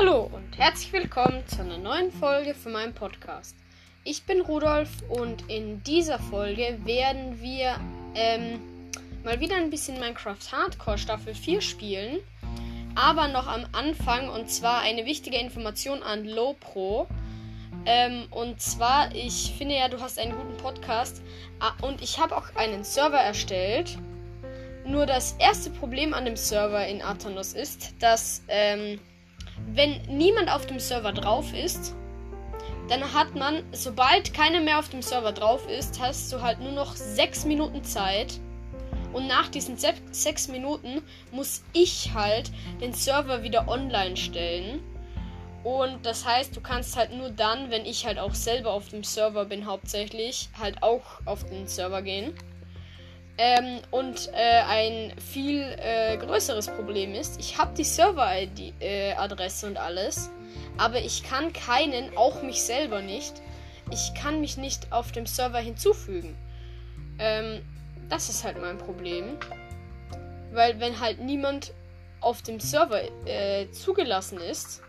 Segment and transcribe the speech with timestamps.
[0.00, 3.54] Hallo und herzlich willkommen zu einer neuen Folge von meinem Podcast.
[4.02, 7.78] Ich bin Rudolf und in dieser Folge werden wir
[8.14, 8.60] ähm,
[9.24, 12.16] mal wieder ein bisschen Minecraft Hardcore Staffel 4 spielen.
[12.94, 17.06] Aber noch am Anfang und zwar eine wichtige Information an Lowpro.
[17.84, 21.20] Ähm, und zwar, ich finde ja, du hast einen guten Podcast
[21.58, 23.98] ah, und ich habe auch einen Server erstellt.
[24.86, 28.98] Nur das erste Problem an dem Server in Athanos ist, dass ähm,
[29.68, 31.94] wenn niemand auf dem Server drauf ist,
[32.88, 36.72] dann hat man, sobald keiner mehr auf dem Server drauf ist, hast du halt nur
[36.72, 38.40] noch sechs Minuten Zeit.
[39.12, 41.02] Und nach diesen se sechs Minuten
[41.32, 42.50] muss ich halt
[42.80, 44.80] den Server wieder online stellen.
[45.62, 49.04] Und das heißt, du kannst halt nur dann, wenn ich halt auch selber auf dem
[49.04, 52.32] Server bin, hauptsächlich, halt auch auf den Server gehen.
[53.38, 59.76] Ähm, und äh, ein viel äh, größeres Problem ist, ich habe die Server-Adresse äh, und
[59.78, 60.30] alles,
[60.76, 63.40] aber ich kann keinen, auch mich selber nicht,
[63.90, 66.36] ich kann mich nicht auf dem Server hinzufügen.
[67.18, 67.62] Ähm,
[68.08, 69.38] das ist halt mein Problem.
[70.52, 71.72] Weil wenn halt niemand
[72.20, 74.82] auf dem Server äh, zugelassen ist,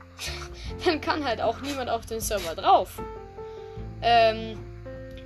[0.84, 3.00] dann kann halt auch niemand auf den Server drauf.
[4.02, 4.58] Ähm,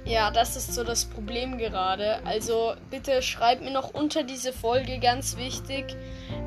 [0.07, 2.25] ja, das ist so das Problem gerade.
[2.25, 5.97] Also bitte schreibt mir noch unter diese Folge ganz wichtig,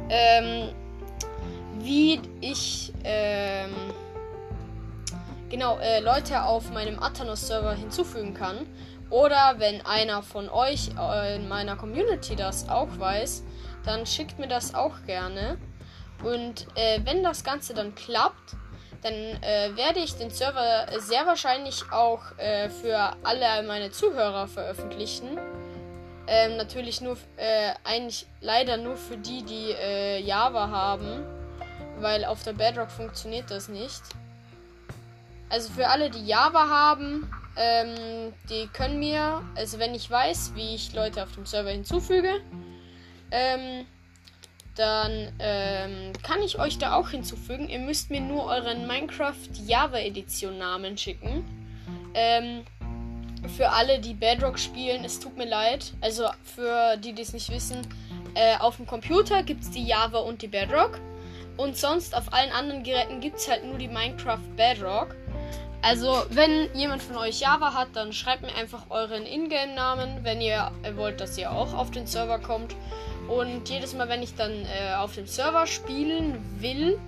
[0.09, 0.73] ähm,
[1.79, 3.73] wie ich ähm,
[5.49, 8.65] genau äh, Leute auf meinem Athanos-Server hinzufügen kann.
[9.09, 13.43] Oder wenn einer von euch äh, in meiner Community das auch weiß,
[13.83, 15.57] dann schickt mir das auch gerne.
[16.23, 18.55] Und äh, wenn das Ganze dann klappt,
[19.01, 25.37] dann äh, werde ich den Server sehr wahrscheinlich auch äh, für alle meine Zuhörer veröffentlichen.
[26.27, 31.25] Ähm, natürlich nur, äh, eigentlich leider nur für die, die äh, Java haben,
[31.99, 34.01] weil auf der Bedrock funktioniert das nicht.
[35.49, 40.75] Also für alle, die Java haben, ähm, die können mir, also wenn ich weiß, wie
[40.75, 42.41] ich Leute auf dem Server hinzufüge,
[43.31, 43.85] ähm,
[44.79, 47.67] dann ähm, kann ich euch da auch hinzufügen.
[47.67, 49.35] Ihr müsst mir nur euren Minecraft
[49.67, 51.43] Java Edition Namen schicken.
[52.13, 52.63] Ähm,
[53.57, 55.91] für alle, die Bedrock spielen, es tut mir leid.
[55.99, 57.85] Also für die, die es nicht wissen,
[58.35, 60.97] äh, auf dem Computer gibt es die Java und die Bedrock.
[61.57, 65.13] Und sonst auf allen anderen Geräten gibt es halt nur die Minecraft Bedrock.
[65.81, 70.71] Also, wenn jemand von euch Java hat, dann schreibt mir einfach euren Ingame-Namen, wenn ihr
[70.95, 72.75] wollt, dass ihr auch auf den Server kommt.
[73.29, 76.99] Und jedes Mal, wenn ich dann äh, auf dem Server spielen will,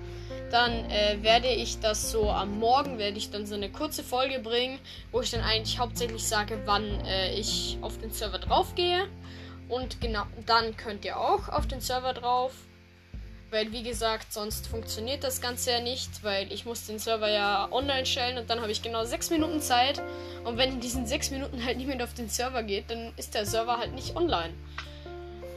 [0.52, 4.40] dann äh, werde ich das so am Morgen, werde ich dann so eine kurze Folge
[4.40, 4.80] bringen,
[5.12, 9.08] wo ich dann eigentlich hauptsächlich sage, wann äh, ich auf den Server drauf gehe.
[9.68, 12.52] Und genau, dann könnt ihr auch auf den Server drauf.
[13.50, 17.68] Weil, wie gesagt, sonst funktioniert das Ganze ja nicht, weil ich muss den Server ja
[17.72, 20.02] online stellen und dann habe ich genau sechs Minuten Zeit.
[20.46, 23.46] Und wenn in diesen sechs Minuten halt niemand auf den Server geht, dann ist der
[23.46, 24.54] Server halt nicht online.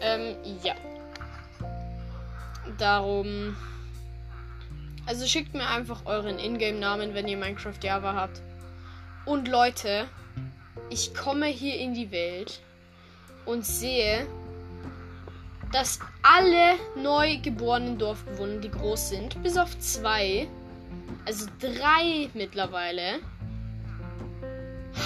[0.05, 0.75] Ähm, ja.
[2.79, 3.57] Darum.
[5.07, 8.41] Also schickt mir einfach euren Ingame-Namen, wenn ihr Minecraft Java habt.
[9.25, 10.07] Und Leute,
[10.91, 12.61] ich komme hier in die Welt
[13.47, 14.27] und sehe,
[15.73, 20.47] dass alle neu geborenen Dorfbewohner, die groß sind, bis auf zwei,
[21.27, 23.21] also drei mittlerweile,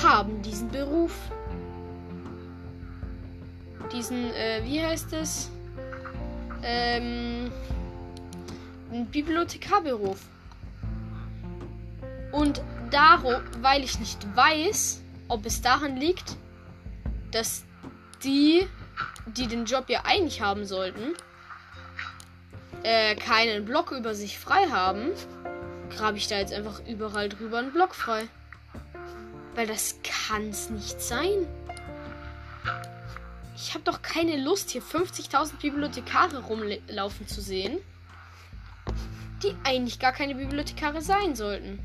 [0.02, 1.12] haben diesen Beruf
[3.92, 5.50] diesen, äh, wie heißt es?
[6.62, 7.50] Ähm,
[9.10, 10.18] Bibliothekarberuf.
[12.32, 16.36] Und darum, weil ich nicht weiß, ob es daran liegt,
[17.30, 17.64] dass
[18.22, 18.66] die,
[19.26, 21.14] die den Job ja eigentlich haben sollten,
[22.82, 25.10] äh, keinen Block über sich frei haben,
[25.96, 28.28] grabe ich da jetzt einfach überall drüber einen Block frei.
[29.54, 31.46] Weil das kann's nicht sein.
[33.60, 37.78] Ich habe doch keine Lust, hier 50.000 Bibliothekare rumlaufen zu sehen,
[39.42, 41.80] die eigentlich gar keine Bibliothekare sein sollten.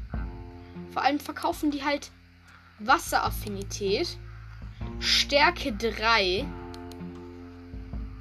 [0.92, 2.12] Vor allem verkaufen die halt
[2.77, 4.19] Wasseraffinität,
[5.00, 6.45] Stärke 3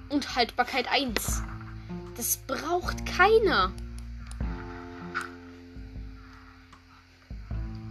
[0.08, 1.42] und Haltbarkeit 1.
[2.16, 3.70] Das braucht keiner.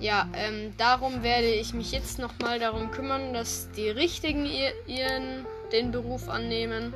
[0.01, 5.45] Ja, ähm, darum werde ich mich jetzt nochmal darum kümmern, dass die Richtigen ihr, ihren
[5.71, 6.93] den Beruf annehmen.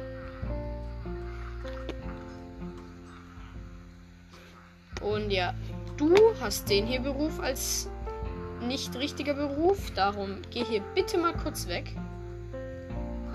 [5.01, 5.53] Und ja,
[5.97, 7.89] du hast den hier Beruf als
[8.61, 9.91] nicht richtiger Beruf.
[9.91, 11.91] Darum geh hier bitte mal kurz weg.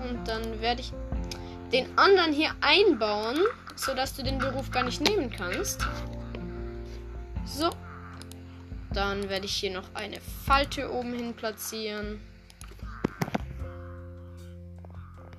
[0.03, 0.91] Und dann werde ich
[1.71, 3.37] den anderen hier einbauen,
[3.75, 5.87] sodass du den Beruf gar nicht nehmen kannst.
[7.45, 7.69] So.
[8.93, 12.19] Dann werde ich hier noch eine Falte oben hin platzieren.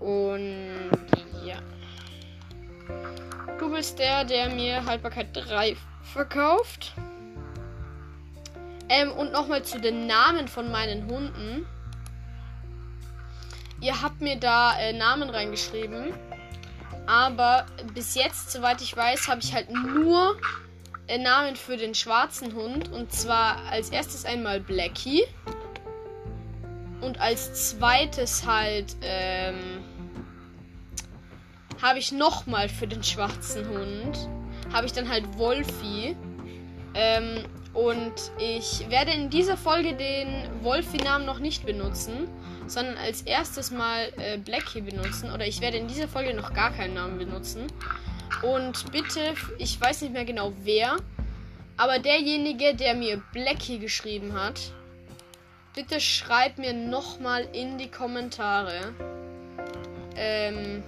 [0.03, 0.91] Und
[1.45, 1.59] ja.
[3.59, 5.77] Du bist der, der mir Haltbarkeit 3
[6.13, 6.93] verkauft.
[8.89, 11.67] Ähm, und nochmal zu den Namen von meinen Hunden.
[13.81, 16.13] Ihr habt mir da äh, Namen reingeschrieben.
[17.07, 20.37] Aber bis jetzt, soweit ich weiß, habe ich halt nur
[21.07, 22.91] äh, Namen für den schwarzen Hund.
[22.91, 25.25] Und zwar als erstes einmal Blackie.
[27.01, 29.82] Und als zweites halt ähm,
[31.83, 34.29] habe ich nochmal für den schwarzen Hund.
[34.73, 36.17] Habe ich dann halt Wolfi.
[36.95, 37.45] Ähm,
[37.75, 42.29] und ich werde in dieser Folge den Wolfi-Namen noch nicht benutzen,
[42.67, 45.33] sondern als erstes mal äh, Blackie benutzen.
[45.33, 47.67] Oder ich werde in dieser Folge noch gar keinen Namen benutzen.
[48.43, 50.97] Und bitte, ich weiß nicht mehr genau wer,
[51.77, 54.73] aber derjenige, der mir Blackie geschrieben hat,
[55.75, 58.93] bitte schreibt mir nochmal in die Kommentare,
[60.17, 60.83] ähm,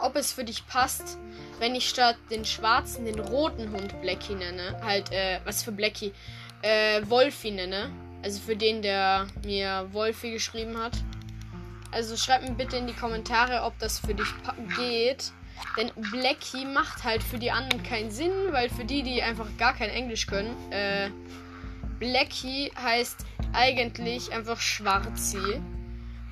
[0.00, 1.18] ob es für dich passt,
[1.58, 4.80] wenn ich statt den schwarzen den roten Hund Blackie nenne.
[4.82, 6.12] Halt, äh, was für Blackie?
[6.62, 7.90] Äh, Wolfi nenne.
[8.22, 10.92] Also für den, der mir Wolfi geschrieben hat.
[11.92, 14.26] Also schreib mir bitte in die Kommentare, ob das für dich
[14.76, 15.32] geht.
[15.76, 19.74] Denn Blackie macht halt für die anderen keinen Sinn, weil für die, die einfach gar
[19.74, 21.10] kein Englisch können, äh,
[21.98, 25.60] Blackie heißt eigentlich einfach Schwarzi.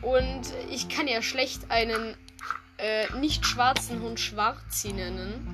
[0.03, 2.17] Und ich kann ja schlecht einen
[2.82, 5.46] äh, nicht schwarzen Hund Schwarzi nennen.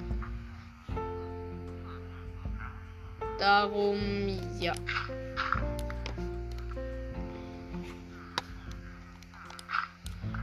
[3.39, 3.99] Darum,
[4.59, 4.73] ja.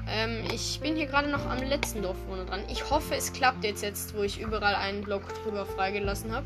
[0.08, 2.62] Ähm, ich bin hier gerade noch am letzten Dorfbewohner dran.
[2.70, 6.46] Ich hoffe, es klappt jetzt, jetzt wo ich überall einen Block drüber freigelassen habe.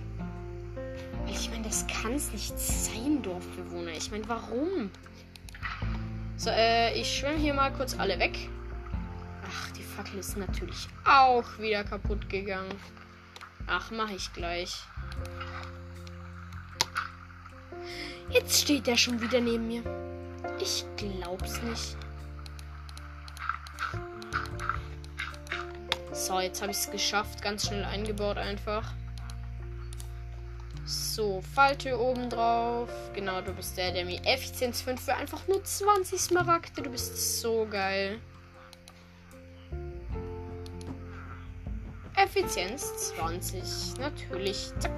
[1.28, 3.92] Ich meine, das kann es nicht sein, Dorfbewohner.
[3.92, 4.90] Ich meine, warum?
[6.38, 8.50] So, äh, ich schwimme hier mal kurz alle weg.
[10.10, 12.74] Fackel ist natürlich auch wieder kaputt gegangen.
[13.68, 14.76] Ach, mache ich gleich.
[18.30, 19.84] Jetzt steht er schon wieder neben mir.
[20.60, 21.96] Ich glaub's nicht.
[26.12, 27.42] So, jetzt habe ich es geschafft.
[27.42, 28.92] Ganz schnell eingebaut einfach.
[30.86, 32.90] So, Falte oben drauf.
[33.14, 36.82] Genau, du bist der, der mir Effizienz 5 für einfach nur 20 Smaragde.
[36.82, 38.20] Du bist so geil.
[42.30, 44.00] Effizienz 20.
[44.00, 44.72] Natürlich.
[44.78, 44.92] Zack.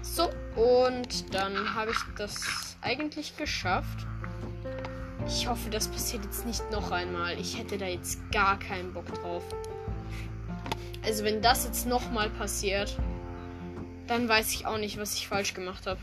[0.00, 4.06] So, und dann habe ich das eigentlich geschafft.
[5.26, 7.38] Ich hoffe, das passiert jetzt nicht noch einmal.
[7.38, 9.42] Ich hätte da jetzt gar keinen Bock drauf.
[11.04, 12.96] Also wenn das jetzt nochmal passiert,
[14.06, 16.00] dann weiß ich auch nicht, was ich falsch gemacht habe.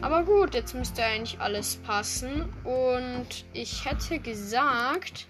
[0.00, 2.48] Aber gut, jetzt müsste eigentlich alles passen.
[2.62, 5.26] Und ich hätte gesagt,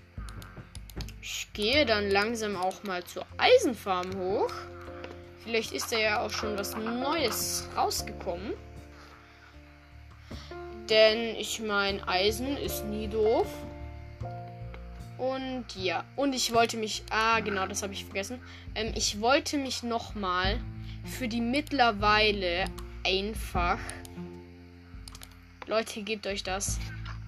[1.27, 4.53] ich gehe dann langsam auch mal zur Eisenfarm hoch.
[5.43, 8.53] Vielleicht ist da ja auch schon was Neues rausgekommen.
[10.89, 13.49] Denn ich meine, Eisen ist nie doof.
[15.19, 18.41] Und ja, und ich wollte mich, ah genau, das habe ich vergessen.
[18.77, 20.61] Ähm, ich wollte mich nochmal
[21.05, 22.67] für die mittlerweile
[23.05, 23.79] einfach,
[25.67, 26.79] Leute, gebt euch das,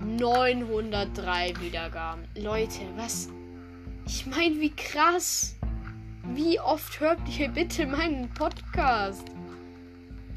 [0.00, 2.28] 903 Wiedergaben.
[2.36, 3.28] Leute, was
[4.08, 5.54] ich meine, wie krass.
[6.34, 9.24] Wie oft hört ihr bitte meinen Podcast?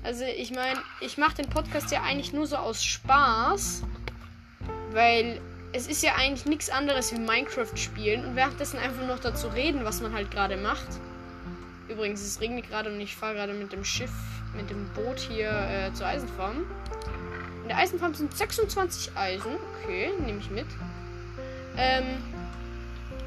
[0.03, 3.83] Also, ich meine, ich mache den Podcast ja eigentlich nur so aus Spaß.
[4.91, 5.39] Weil
[5.71, 9.85] es ist ja eigentlich nichts anderes wie Minecraft spielen und währenddessen einfach noch dazu reden,
[9.85, 10.87] was man halt gerade macht.
[11.87, 14.11] Übrigens, es regnet gerade und ich fahre gerade mit dem Schiff,
[14.53, 16.65] mit dem Boot hier äh, zur Eisenfarm.
[17.61, 19.55] In der Eisenfarm sind 26 Eisen.
[19.81, 20.67] Okay, nehme ich mit.
[21.77, 22.17] Ähm,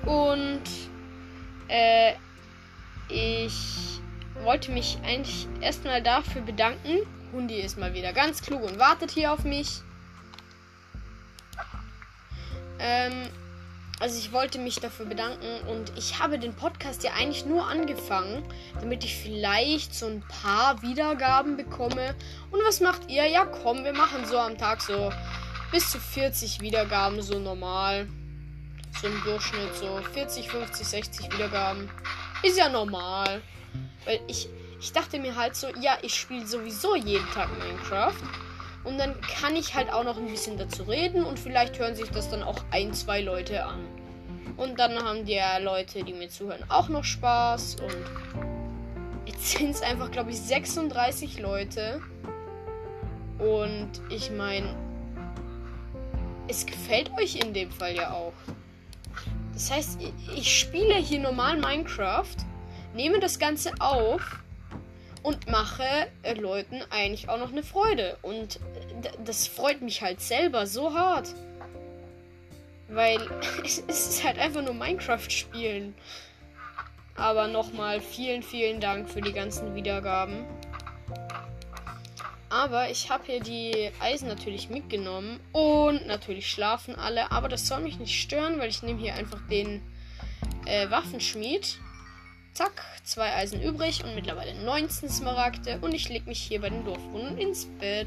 [0.07, 0.63] und
[1.69, 2.13] äh,
[3.09, 4.01] ich
[4.43, 6.99] wollte mich eigentlich erstmal dafür bedanken.
[7.33, 9.81] Hundi ist mal wieder ganz klug und wartet hier auf mich.
[12.79, 13.29] Ähm,
[14.01, 18.43] also ich wollte mich dafür bedanken und ich habe den Podcast ja eigentlich nur angefangen,
[18.81, 22.15] damit ich vielleicht so ein paar Wiedergaben bekomme.
[22.51, 23.27] Und was macht ihr?
[23.27, 25.13] Ja, komm, wir machen so am Tag so
[25.71, 28.09] bis zu 40 Wiedergaben so normal
[29.03, 31.91] im Durchschnitt so 40, 50, 60 Wiedergaben.
[32.43, 33.43] Ist ja normal.
[34.05, 34.49] Weil ich,
[34.81, 38.15] ich dachte mir halt so, ja, ich spiele sowieso jeden Tag Minecraft.
[38.85, 42.11] Und dann kann ich halt auch noch ein bisschen dazu reden und vielleicht hören sich
[42.11, 43.81] das dann auch ein, zwei Leute an.
[44.57, 47.77] Und dann haben die Leute, die mir zuhören, auch noch Spaß.
[47.81, 47.97] Und
[49.27, 52.01] jetzt sind es einfach, glaube ich, 36 Leute.
[53.39, 54.77] Und ich meine,
[56.47, 58.35] es gefällt euch in dem Fall ja auch.
[59.55, 59.99] Das heißt,
[60.35, 62.37] ich spiele hier normal Minecraft,
[62.93, 64.41] nehme das Ganze auf
[65.23, 65.85] und mache
[66.23, 68.19] äh, Leuten eigentlich auch noch eine Freude.
[68.23, 71.35] Und äh, das freut mich halt selber so hart.
[72.89, 73.19] Weil
[73.65, 75.95] es ist halt einfach nur Minecraft spielen.
[77.17, 80.45] Aber nochmal vielen, vielen Dank für die ganzen Wiedergaben.
[82.51, 85.41] Aber ich habe hier die Eisen natürlich mitgenommen.
[85.53, 87.33] Und natürlich schlafen alle.
[87.33, 89.83] Aber das soll mich nicht stören, weil ich nehme hier einfach den
[90.67, 91.79] äh, Waffenschmied.
[92.53, 95.79] Zack, zwei Eisen übrig und mittlerweile 19 Smaragde.
[95.81, 98.07] Und ich lege mich hier bei den Dorfwohnern ins Bett.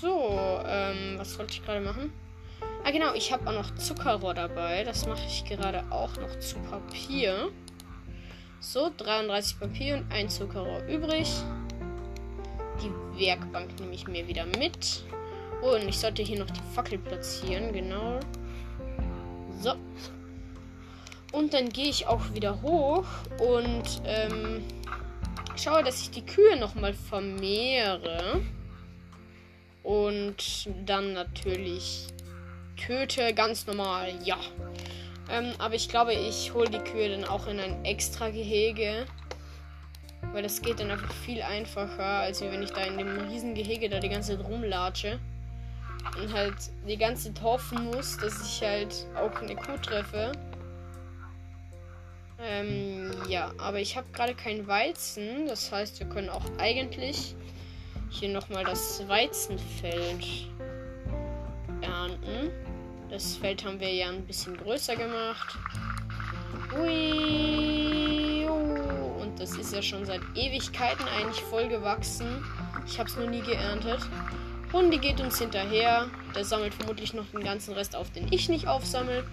[0.00, 2.10] So, ähm, was wollte ich gerade machen?
[2.90, 4.82] Ah, genau, ich habe auch noch Zuckerrohr dabei.
[4.82, 7.52] Das mache ich gerade auch noch zu Papier.
[8.58, 11.28] So, 33 Papier und ein Zuckerrohr übrig.
[12.82, 15.04] Die Werkbank nehme ich mir wieder mit.
[15.62, 18.18] Oh, und ich sollte hier noch die Fackel platzieren, genau.
[19.60, 19.74] So.
[21.30, 23.06] Und dann gehe ich auch wieder hoch
[23.38, 24.64] und ähm,
[25.54, 28.40] schaue, dass ich die Kühe nochmal vermehre.
[29.84, 32.08] Und dann natürlich
[32.86, 34.38] töte, ganz normal, ja.
[35.30, 39.06] Ähm, aber ich glaube, ich hole die Kühe dann auch in ein extra Gehege.
[40.32, 43.88] Weil das geht dann einfach viel einfacher, als wenn ich da in dem riesen Gehege
[43.88, 45.18] da die ganze Zeit rumlatsche.
[46.20, 46.54] Und halt
[46.86, 50.32] die ganze Zeit hoffen muss, dass ich halt auch eine Kuh treffe.
[52.42, 55.46] Ähm, ja, aber ich habe gerade kein Weizen.
[55.46, 57.34] Das heißt, wir können auch eigentlich
[58.08, 60.48] hier nochmal das Weizenfeld
[61.82, 62.50] ernten.
[63.10, 65.58] Das Feld haben wir ja ein bisschen größer gemacht.
[66.80, 72.44] Ui, und das ist ja schon seit Ewigkeiten eigentlich voll gewachsen.
[72.86, 73.98] Ich habe es noch nie geerntet.
[74.72, 76.08] Hundi geht uns hinterher.
[76.36, 79.24] Der sammelt vermutlich noch den ganzen Rest auf, den ich nicht aufsammle.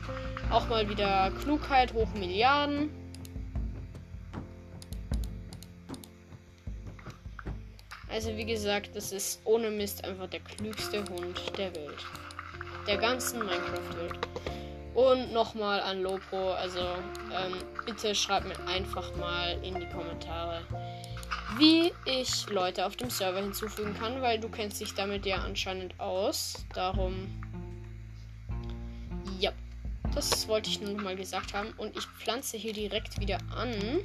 [0.50, 2.90] Auch mal wieder Klugheit hoch Milliarden.
[8.10, 12.04] Also wie gesagt, das ist ohne Mist einfach der klügste Hund der Welt.
[12.88, 14.18] Der ganzen Minecraft-Welt.
[14.94, 17.54] Und nochmal an Lopro, also ähm,
[17.86, 20.62] bitte schreibt mir einfach mal in die Kommentare,
[21.58, 26.00] wie ich Leute auf dem Server hinzufügen kann, weil du kennst dich damit ja anscheinend
[26.00, 26.66] aus.
[26.74, 27.28] Darum,
[29.40, 29.52] ja,
[30.16, 31.74] das wollte ich nur noch mal gesagt haben.
[31.78, 34.00] Und ich pflanze hier direkt wieder an.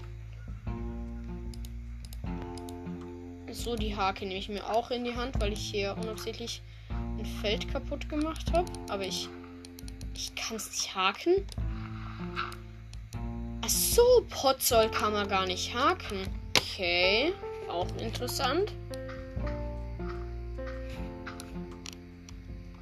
[3.51, 6.63] So, die Hake nehme ich mir auch in die Hand, weil ich hier unabsichtlich
[7.23, 8.71] ein Feld kaputt gemacht habe.
[8.89, 9.29] Aber ich,
[10.15, 11.47] ich kann es nicht haken.
[13.65, 16.19] Ach so, Potzoll kann man gar nicht haken.
[16.59, 17.33] Okay,
[17.69, 18.73] auch interessant.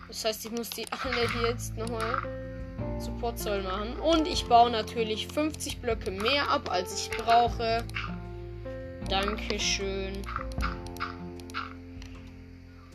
[0.08, 2.22] Das heißt, ich muss die alle jetzt nochmal
[2.98, 3.94] zu Potzoll machen.
[4.00, 7.84] Und ich baue natürlich 50 Blöcke mehr ab, als ich brauche.
[9.08, 10.22] Dankeschön.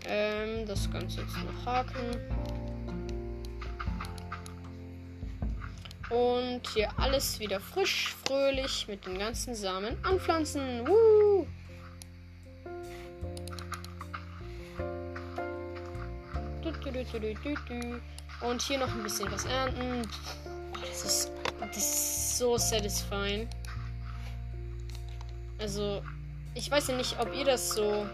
[0.08, 2.20] Ähm, das Ganze jetzt noch haken.
[6.10, 10.88] Und hier alles wieder frisch, fröhlich mit den ganzen Samen anpflanzen.
[10.88, 11.48] Woo!
[18.42, 20.08] Und hier noch ein bisschen was ernten.
[20.46, 23.50] Oh, das, ist, das ist so satisfying.
[25.58, 26.04] Also,
[26.54, 28.06] ich weiß ja nicht, ob ihr das so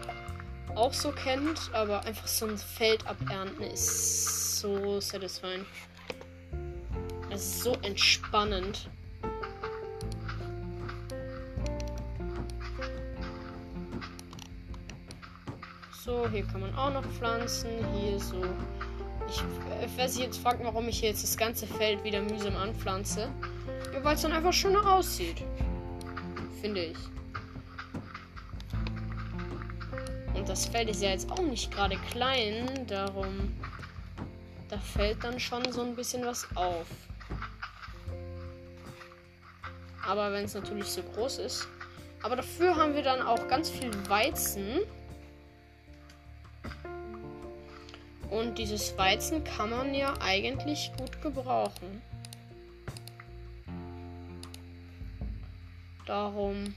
[0.74, 5.64] auch so kennt, aber einfach so ein Feld abernten ist so satisfying.
[7.30, 8.88] Es ist so entspannend.
[16.04, 17.70] So, hier kann man auch noch pflanzen.
[17.94, 18.42] Hier so.
[19.28, 19.42] Ich,
[19.96, 23.28] wer sich jetzt fragt, warum ich hier jetzt das ganze Feld wieder mühsam anpflanze.
[23.92, 25.42] Ja, weil es dann einfach schöner aussieht.
[26.60, 26.96] Finde ich.
[30.34, 33.54] Und das Feld ist ja jetzt auch nicht gerade klein, darum
[34.72, 36.86] da fällt dann schon so ein bisschen was auf.
[40.06, 41.68] Aber wenn es natürlich so groß ist.
[42.22, 44.80] Aber dafür haben wir dann auch ganz viel Weizen.
[48.30, 52.00] Und dieses Weizen kann man ja eigentlich gut gebrauchen.
[56.06, 56.74] Darum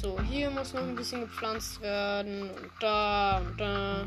[0.00, 2.50] So, hier muss noch ein bisschen gepflanzt werden.
[2.50, 4.06] Und da und da.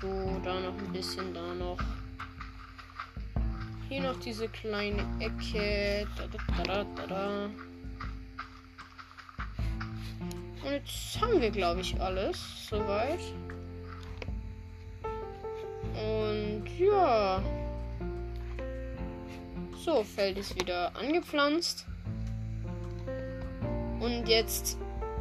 [0.00, 1.78] So, da noch ein bisschen, da noch.
[3.88, 6.06] Hier noch diese kleine Ecke.
[6.16, 7.50] Da, da, da.
[10.64, 13.20] Und jetzt haben wir, glaube ich, alles soweit.
[15.92, 17.42] Und ja.
[19.84, 21.86] So, Feld ist wieder angepflanzt.
[24.04, 24.76] Und jetzt,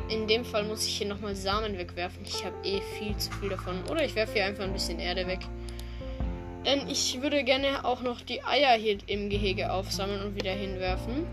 [0.09, 2.25] in dem Fall, muss ich hier nochmal Samen wegwerfen.
[2.25, 3.81] Ich habe eh viel zu viel davon.
[3.89, 5.39] Oder ich werfe hier einfach ein bisschen Erde weg.
[6.65, 11.25] Denn ich würde gerne auch noch die Eier hier im Gehege aufsammeln und wieder hinwerfen.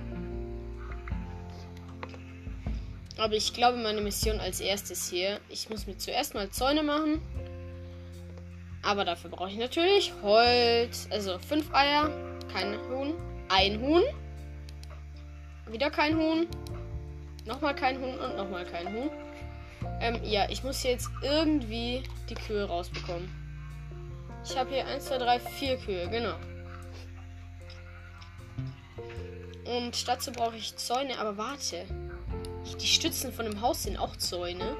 [3.18, 7.20] Aber ich glaube, meine Mission als erstes hier, ich muss mir zuerst mal Zäune machen.
[8.82, 11.08] Aber dafür brauche ich natürlich Holz.
[11.10, 12.10] Also fünf Eier,
[12.52, 13.14] kein Huhn,
[13.48, 14.02] ein Huhn.
[15.70, 16.46] Wieder kein Huhn.
[17.46, 19.10] Nochmal kein Huhn und nochmal kein Huhn.
[20.00, 23.28] Ähm, ja, ich muss jetzt irgendwie die Kühe rausbekommen.
[24.44, 26.34] Ich habe hier 1, 2, 3, 4 Kühe, genau.
[29.64, 31.84] Und dazu brauche ich Zäune, aber warte.
[32.80, 34.76] Die Stützen von dem Haus sind auch Zäune.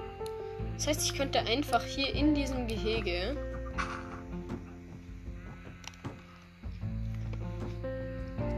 [0.75, 3.37] Das heißt, ich könnte einfach hier in diesem Gehege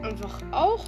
[0.03, 0.85] einfach auch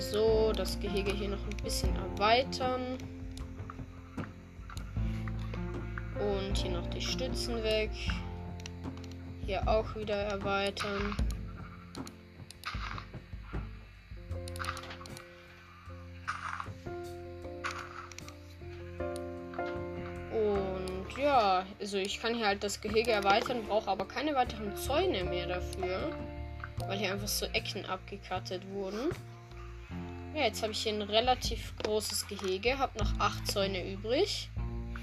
[0.00, 2.98] so das Gehege hier noch ein bisschen erweitern.
[6.18, 7.90] Und hier noch die Stützen weg.
[9.44, 11.16] Hier auch wieder erweitern.
[20.32, 25.24] Und ja, also ich kann hier halt das Gehege erweitern, brauche aber keine weiteren Zäune
[25.24, 26.12] mehr dafür.
[26.86, 29.10] Weil hier einfach so Ecken abgekattet wurden.
[30.36, 34.50] Ja, jetzt habe ich hier ein relativ großes Gehege, habe noch acht Zäune übrig.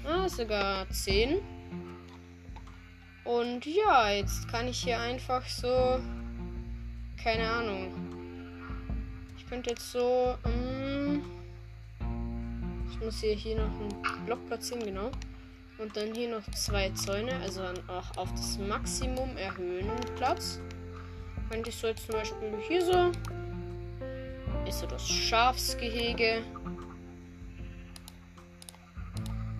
[0.06, 1.40] Ah, sogar zehn.
[3.24, 5.98] Und ja, jetzt kann ich hier einfach so.
[7.20, 7.92] Keine Ahnung.
[9.36, 10.38] Ich könnte jetzt so.
[10.44, 11.24] Um,
[12.92, 15.10] ich muss hier, hier noch einen Block platzieren, genau.
[15.78, 20.60] Und dann hier noch zwei Zäune, also dann auch auf das Maximum erhöhen Platz.
[21.50, 23.10] Könnte ich so jetzt zum Beispiel hier so
[24.66, 26.42] ist so das Schafsgehege.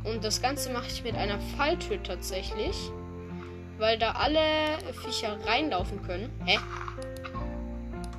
[0.04, 2.76] Und das Ganze mache ich mit einer Falltür tatsächlich.
[3.78, 4.40] Weil da alle
[5.04, 6.30] Viecher reinlaufen können.
[6.44, 6.58] Hä?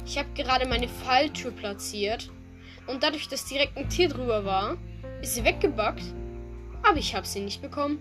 [0.06, 2.30] Ich habe gerade meine Falltür platziert.
[2.88, 4.78] Und dadurch, dass direkt ein Tier drüber war,
[5.22, 6.04] ist sie weggebackt.
[6.84, 8.00] Aber ich habe sie nicht bekommen.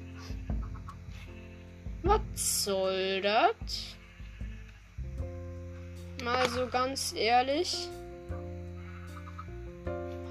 [2.03, 3.97] Was soll das?
[6.23, 7.89] Mal so ganz ehrlich.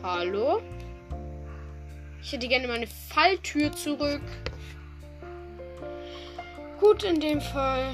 [0.04, 0.62] Hallo?
[2.22, 4.22] Ich hätte gerne meine Falltür zurück.
[6.78, 7.94] Gut, in dem Fall.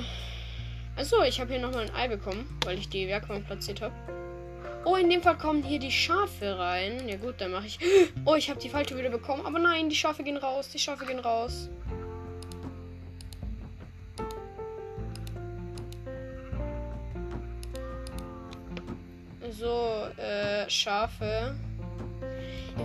[0.95, 3.93] Achso, ich habe hier nochmal ein Ei bekommen, weil ich die Werkbank platziert habe.
[4.85, 7.07] Oh, in dem Fall kommen hier die Schafe rein.
[7.07, 7.77] Ja gut, dann mache ich.
[8.25, 9.45] Oh, ich habe die Falltür wieder bekommen.
[9.45, 10.69] Aber nein, die Schafe gehen raus.
[10.69, 11.69] Die Schafe gehen raus.
[19.51, 21.55] So, äh, Schafe.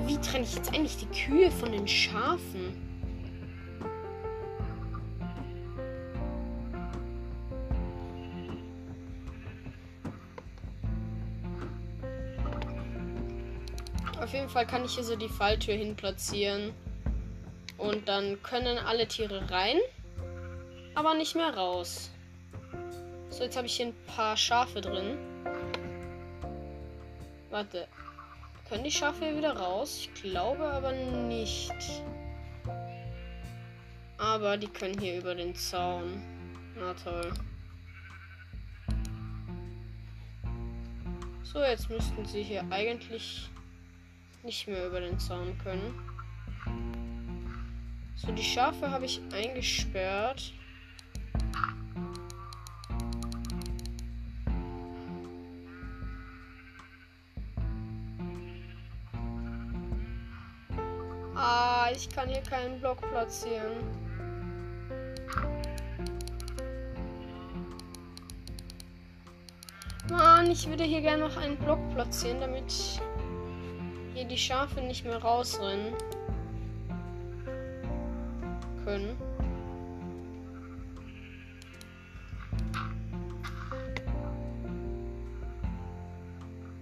[0.06, 2.80] Wie trenne ich jetzt eigentlich die Kühe von den Schafen?
[14.20, 16.72] Auf jeden Fall kann ich hier so die Falltür hin platzieren.
[17.78, 19.78] Und dann können alle Tiere rein,
[20.94, 22.10] aber nicht mehr raus.
[23.30, 25.18] So, jetzt habe ich hier ein paar Schafe drin.
[27.50, 27.88] Warte,
[28.68, 29.98] können die Schafe hier wieder raus?
[30.00, 31.72] Ich glaube aber nicht.
[34.18, 36.22] Aber die können hier über den Zaun.
[36.76, 37.32] Na toll.
[41.42, 43.48] So, jetzt müssten sie hier eigentlich
[44.42, 45.94] nicht mehr über den Zaun können.
[48.16, 50.52] So, die Schafe habe ich eingesperrt.
[61.92, 63.76] Ich kann hier keinen Block platzieren.
[70.10, 72.72] Mann, ich würde hier gerne noch einen Block platzieren, damit
[74.14, 75.94] hier die Schafe nicht mehr rausrennen
[78.84, 79.16] können.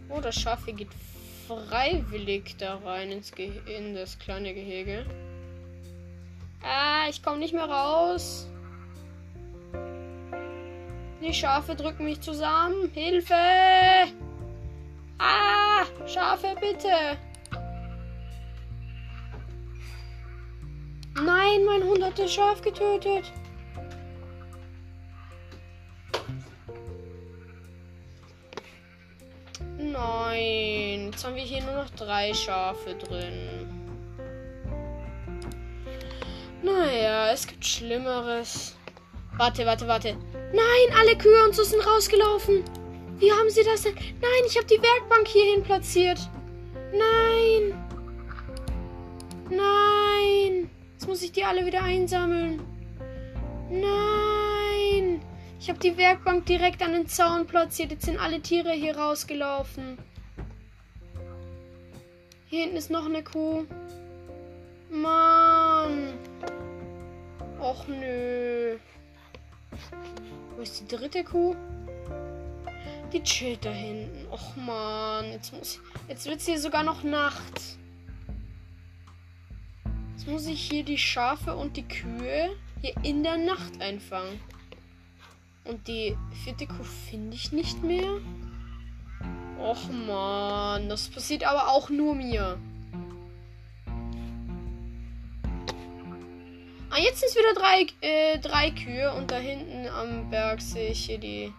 [0.09, 0.91] Oh, das Schaf hier geht
[1.69, 5.05] freiwillig da rein ins Ge in das kleine Gehege.
[6.63, 8.49] Ah, ich komme nicht mehr raus.
[11.23, 12.91] Die Schafe drücken mich zusammen.
[12.93, 13.35] Hilfe!
[15.19, 17.19] Ah, Schafe, bitte!
[21.15, 23.31] Nein, mein Hund hat das Schaf getötet.
[31.33, 33.67] Haben wir hier nur noch drei Schafe drin.
[36.63, 38.77] Naja, es gibt Schlimmeres.
[39.39, 40.15] Warte, warte, warte.
[40.53, 42.63] Nein, alle Kühe und so sind rausgelaufen.
[43.17, 43.95] Wie haben sie das denn?
[43.95, 46.19] Nein, ich habe die Werkbank hierhin platziert.
[46.93, 47.83] Nein.
[49.49, 50.71] Nein.
[50.93, 52.61] Jetzt muss ich die alle wieder einsammeln.
[53.71, 55.23] Nein.
[55.59, 57.91] Ich habe die Werkbank direkt an den Zaun platziert.
[57.91, 59.97] Jetzt sind alle Tiere hier rausgelaufen.
[62.53, 63.65] Hier hinten ist noch eine Kuh.
[64.91, 66.13] Mann.
[67.59, 68.77] Och nö.
[70.55, 71.57] Wo ist die dritte Kuh?
[73.11, 74.27] Die chillt da hinten.
[74.31, 75.33] Och man.
[75.33, 75.81] Jetzt muss.
[76.09, 77.79] Jetzt wird es hier sogar noch Nacht.
[80.13, 82.51] Jetzt muss ich hier die Schafe und die Kühe
[82.83, 84.39] hier in der Nacht einfangen.
[85.65, 88.21] Und die vierte Kuh finde ich nicht mehr.
[89.63, 92.59] Och man, das passiert aber auch nur mir.
[96.91, 100.91] Ah, jetzt sind es wieder drei, äh, drei Kühe und da hinten am Berg sehe
[100.91, 101.53] ich hier die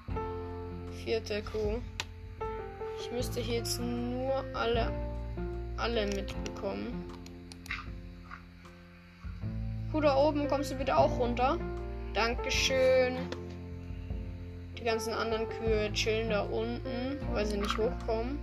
[1.03, 1.79] vierte Kuh.
[2.99, 4.91] Ich müsste hier jetzt nur alle,
[5.77, 7.09] alle mitbekommen.
[9.91, 11.57] Kuh da oben, kommst du bitte auch runter?
[12.13, 13.17] Dankeschön.
[14.83, 18.37] Die ganzen anderen Kühe chillen da unten, weil sie nicht hochkommen.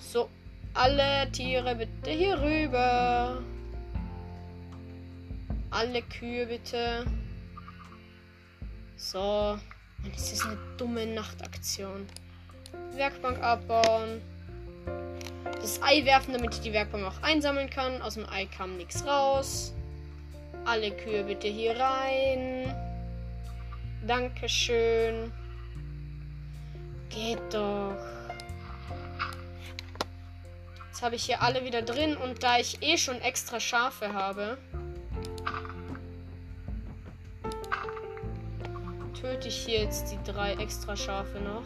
[0.00, 0.30] So,
[0.72, 3.42] alle Tiere bitte hier rüber.
[5.70, 7.04] Alle Kühe bitte.
[8.96, 9.58] So.
[10.10, 12.06] Das ist eine dumme Nachtaktion.
[12.94, 14.22] Werkbank abbauen
[15.60, 18.00] das Ei werfen, damit ich die Werkbank auch einsammeln kann.
[18.00, 19.74] Aus dem Ei kam nichts raus.
[20.64, 22.85] Alle Kühe bitte hier rein.
[24.06, 25.32] Dankeschön.
[27.10, 27.96] Geht doch.
[30.86, 34.58] Jetzt habe ich hier alle wieder drin und da ich eh schon extra Schafe habe,
[39.20, 41.64] töte ich hier jetzt die drei extra Schafe noch.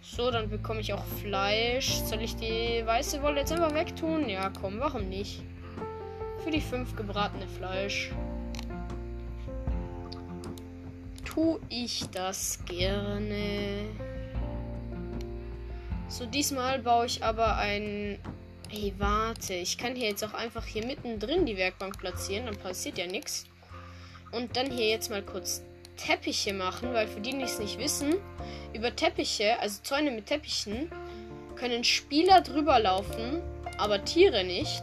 [0.00, 2.00] So, dann bekomme ich auch Fleisch.
[2.04, 4.28] Soll ich die weiße Wolle jetzt einfach wegtun?
[4.28, 5.42] Ja, komm, warum nicht?
[6.42, 8.10] Für die fünf gebratene Fleisch.
[11.32, 13.86] Tu ich das gerne.
[16.08, 18.18] So, diesmal baue ich aber ein.
[18.68, 19.54] Hey, warte.
[19.54, 22.44] Ich kann hier jetzt auch einfach hier mittendrin die Werkbank platzieren.
[22.44, 23.46] Dann passiert ja nichts.
[24.30, 25.62] Und dann hier jetzt mal kurz
[25.96, 28.14] Teppiche machen, weil für die, die es nicht wissen,
[28.74, 30.90] über Teppiche, also Zäune mit Teppichen,
[31.56, 33.40] können Spieler drüber laufen,
[33.78, 34.82] aber Tiere nicht.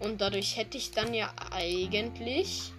[0.00, 2.72] Und dadurch hätte ich dann ja eigentlich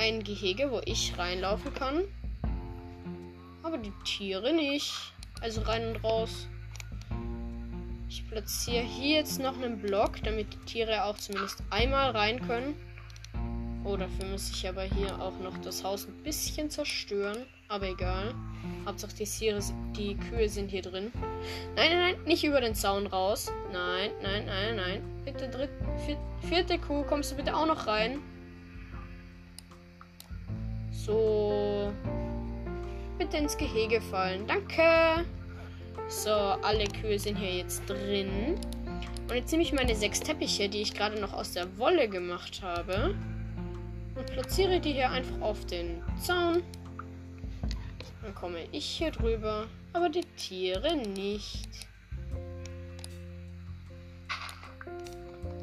[0.00, 2.04] ein Gehege, wo ich reinlaufen kann.
[3.62, 4.92] Aber die Tiere nicht.
[5.42, 6.48] Also rein und raus.
[8.08, 12.74] Ich platziere hier jetzt noch einen Block, damit die Tiere auch zumindest einmal rein können.
[13.84, 17.44] Oh, dafür muss ich aber hier auch noch das Haus ein bisschen zerstören.
[17.68, 18.34] Aber egal.
[18.86, 19.60] Hauptsache die, Tiere,
[19.96, 21.12] die Kühe sind hier drin.
[21.76, 23.52] Nein, nein, nein, nicht über den Zaun raus.
[23.72, 25.22] Nein, nein, nein, nein.
[25.24, 25.72] Bitte dritte,
[26.48, 28.20] vierte Kuh, kommst du bitte auch noch rein?
[31.06, 31.92] So.
[33.18, 34.46] Bitte ins Gehege fallen.
[34.46, 35.24] Danke.
[36.08, 38.56] So, alle Kühe sind hier jetzt drin.
[39.28, 42.60] Und jetzt nehme ich meine sechs Teppiche, die ich gerade noch aus der Wolle gemacht
[42.62, 43.14] habe
[44.16, 46.62] und platziere die hier einfach auf den Zaun.
[48.22, 51.68] Dann komme ich hier drüber, aber die Tiere nicht.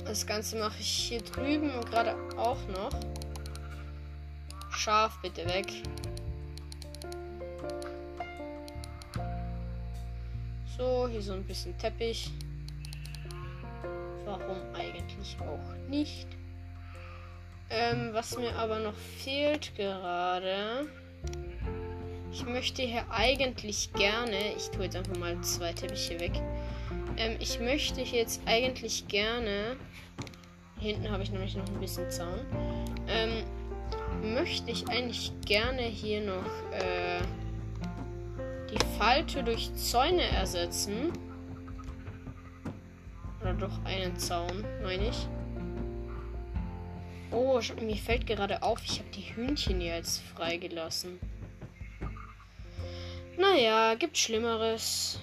[0.06, 3.17] Das Ganze mache ich hier drüben und gerade auch noch.
[4.78, 5.68] Schaf bitte weg.
[10.78, 12.32] So, hier so ein bisschen Teppich.
[14.26, 16.28] Warum eigentlich auch nicht?
[17.70, 20.88] Ähm, was mir aber noch fehlt gerade.
[22.32, 24.54] Ich möchte hier eigentlich gerne.
[24.56, 26.34] Ich tue jetzt einfach mal zwei Teppiche weg.
[27.18, 29.76] Ähm, ich möchte hier jetzt eigentlich gerne.
[30.80, 32.46] Hinten habe ich nämlich noch ein bisschen Zaun.
[33.08, 33.44] Ähm,
[34.24, 37.22] möchte ich eigentlich gerne hier noch äh,
[38.70, 41.12] die Falltür durch Zäune ersetzen.
[43.42, 45.28] Oder durch einen Zaun, meine ich.
[47.32, 51.20] Oh, mir fällt gerade auf, ich habe die Hühnchen jetzt freigelassen.
[53.38, 55.20] Naja, gibt Schlimmeres.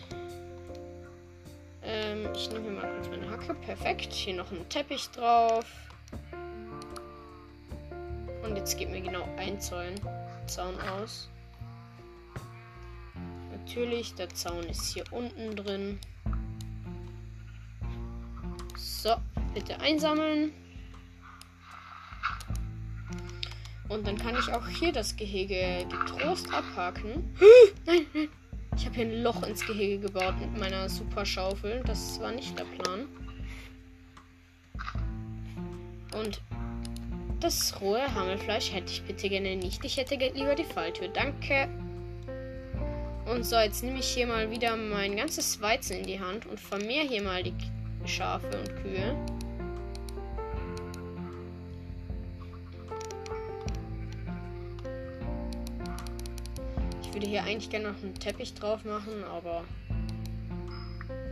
[1.83, 3.55] Ähm, ich nehme hier mal kurz meine Hacke.
[3.55, 4.13] Perfekt.
[4.13, 5.65] Hier noch ein Teppich drauf.
[8.65, 9.95] Jetzt geht mir genau ein Zaun,
[10.47, 11.29] Zaun aus.
[13.53, 15.99] Natürlich, der Zaun ist hier unten drin.
[18.79, 19.17] So,
[19.53, 20.55] bitte einsammeln.
[23.91, 27.37] Und dann kann ich auch hier das Gehege getrost abhaken.
[27.85, 28.29] Nein, nein.
[28.79, 31.83] Ich habe hier ein Loch ins Gehege gebaut mit meiner Superschaufel.
[31.85, 33.09] Das war nicht der Plan.
[36.15, 36.41] Und
[37.45, 39.85] das rohe Hammelfleisch hätte ich bitte gerne nicht.
[39.85, 41.09] Ich hätte lieber die Falltür.
[41.09, 41.69] Danke.
[43.27, 46.59] Und so, jetzt nehme ich hier mal wieder mein ganzes Weizen in die Hand und
[46.59, 47.55] vermehre hier mal die
[48.07, 49.15] Schafe und Kühe.
[57.13, 59.63] würde hier eigentlich gerne noch einen Teppich drauf machen, aber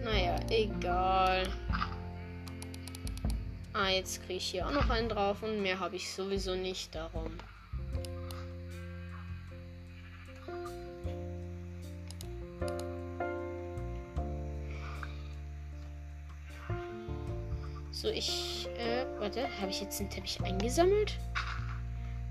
[0.05, 1.43] naja, egal.
[3.75, 6.95] Ah, jetzt kriege ich hier auch noch einen drauf und mehr habe ich sowieso nicht
[6.95, 7.33] darum.
[17.91, 21.17] So, ich, äh, warte, habe ich jetzt den Teppich eingesammelt?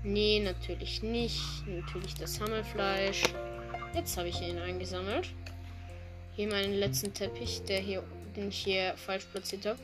[0.04, 1.66] Nee, natürlich nicht.
[1.66, 3.22] Natürlich das Hammelfleisch.
[3.94, 5.30] Jetzt habe ich ihn eingesammelt.
[6.36, 8.04] Hier meinen letzten Teppich, der hier,
[8.36, 9.78] den ich hier falsch platziert habe.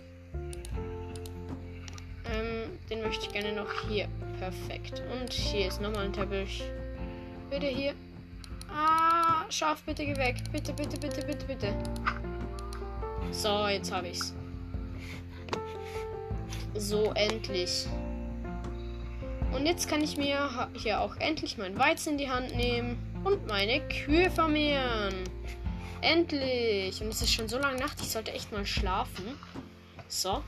[2.90, 4.08] Den möchte ich gerne noch hier.
[4.38, 5.02] Perfekt.
[5.12, 6.62] Und hier ist nochmal ein Teppich.
[7.50, 7.94] Bitte hier.
[8.70, 10.36] Ah, Schaf, bitte geh weg.
[10.52, 11.74] Bitte, bitte, bitte, bitte, bitte.
[13.30, 14.34] So, jetzt habe ich's.
[16.74, 17.86] So, endlich.
[19.52, 23.46] Und jetzt kann ich mir hier auch endlich mein Weizen in die Hand nehmen und
[23.46, 25.14] meine Kühe vermehren.
[26.00, 27.00] Endlich.
[27.02, 29.38] Und es ist schon so lange Nacht, ich sollte echt mal schlafen.
[30.06, 30.42] So.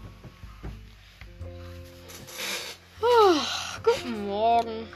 [3.83, 4.89] Guten Morgen.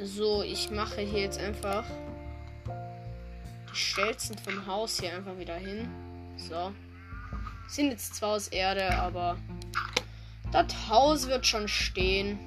[0.00, 1.84] So, ich mache hier jetzt einfach
[3.70, 5.88] die Stelzen vom Haus hier einfach wieder hin.
[6.36, 6.72] So.
[7.68, 9.36] Sind jetzt zwar aus Erde, aber
[10.52, 12.38] das Haus wird schon stehen.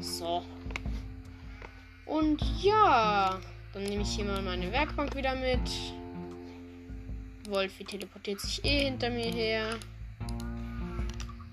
[0.00, 0.42] So.
[2.06, 3.40] Und ja,
[3.74, 5.60] dann nehme ich hier mal meine Werkbank wieder mit.
[7.48, 9.66] Wolfi teleportiert sich eh hinter mir her.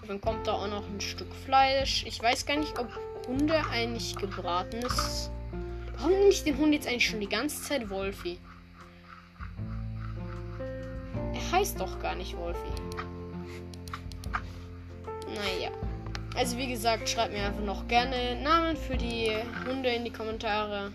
[0.07, 2.05] dann kommt da auch noch ein Stück Fleisch.
[2.07, 2.87] Ich weiß gar nicht, ob
[3.27, 5.29] Hunde eigentlich gebratenes
[6.01, 8.39] Warum nenne ich den Hund jetzt eigentlich schon die ganze Zeit Wolfi?
[11.31, 12.71] Er heißt doch gar nicht Wolfi.
[15.27, 15.69] Naja.
[16.35, 19.31] Also wie gesagt, schreibt mir einfach noch gerne Namen für die
[19.67, 20.91] Hunde in die Kommentare.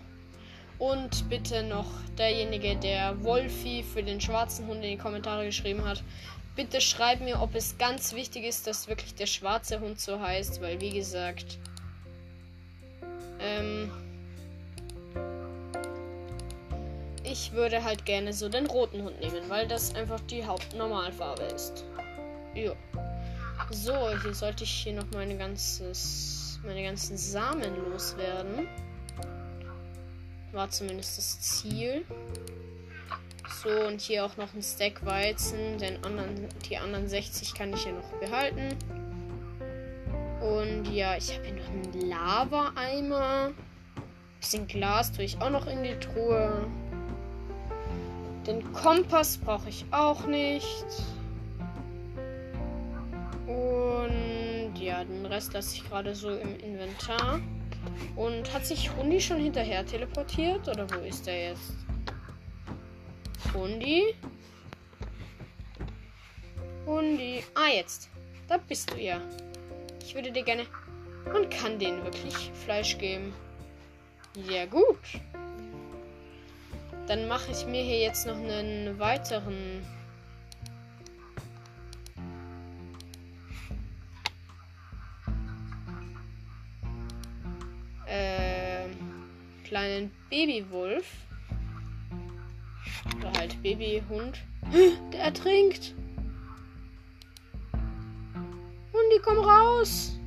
[0.79, 1.87] Und bitte noch
[2.17, 6.03] derjenige, der Wolfi für den schwarzen Hund in die Kommentare geschrieben hat.
[6.55, 10.61] Bitte schreibt mir, ob es ganz wichtig ist, dass wirklich der schwarze Hund so heißt,
[10.61, 11.57] weil wie gesagt,
[13.39, 13.91] ähm,
[17.23, 21.85] ich würde halt gerne so den roten Hund nehmen, weil das einfach die Hauptnormalfarbe ist.
[22.55, 22.73] Ja.
[23.69, 28.67] So, hier sollte ich hier noch meine ganzes, meine ganzen Samen loswerden.
[30.51, 32.05] War zumindest das Ziel.
[33.63, 35.77] So, und hier auch noch ein Stack Weizen.
[35.77, 38.75] Den anderen, die anderen 60 kann ich ja noch behalten.
[40.41, 43.51] Und ja, ich habe hier noch einen Lava-Eimer.
[44.39, 46.67] Bisschen Glas tue ich auch noch in die Truhe.
[48.45, 50.85] Den Kompass brauche ich auch nicht.
[53.47, 57.39] Und ja, den Rest lasse ich gerade so im Inventar.
[58.15, 60.67] Und hat sich Hundi schon hinterher teleportiert?
[60.67, 61.73] Oder wo ist er jetzt?
[63.53, 64.15] Hundi?
[66.85, 67.43] Hundi.
[67.53, 68.09] Ah, jetzt.
[68.47, 69.21] Da bist du ja.
[70.01, 70.65] Ich würde dir gerne.
[71.31, 73.33] Man kann denen wirklich Fleisch geben.
[74.49, 74.99] Ja, gut.
[77.07, 79.85] Dann mache ich mir hier jetzt noch einen weiteren
[88.07, 88.87] äh,
[89.63, 91.05] kleinen Babywolf.
[93.17, 94.39] Oder halt Babyhund.
[95.13, 95.93] Der ertrinkt.
[98.93, 100.17] Hundi, komm raus.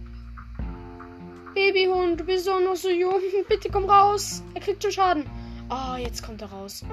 [1.55, 3.21] Babyhund, du bist doch noch so jung.
[3.49, 4.43] Bitte komm raus.
[4.55, 5.25] Er kriegt schon Schaden.
[5.69, 6.85] Ah, oh, jetzt kommt er raus.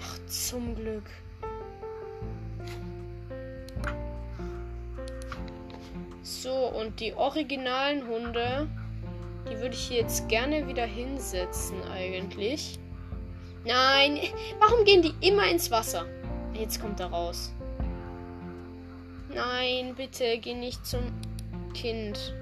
[0.00, 1.04] Ach, zum Glück.
[6.22, 8.68] So, und die originalen Hunde,
[9.50, 12.78] die würde ich hier jetzt gerne wieder hinsetzen eigentlich.
[13.64, 14.18] Nein,
[14.60, 16.06] warum gehen die immer ins Wasser?
[16.54, 17.52] Jetzt kommt er raus.
[19.34, 21.00] Nein, bitte geh nicht zum
[21.74, 22.34] Kind.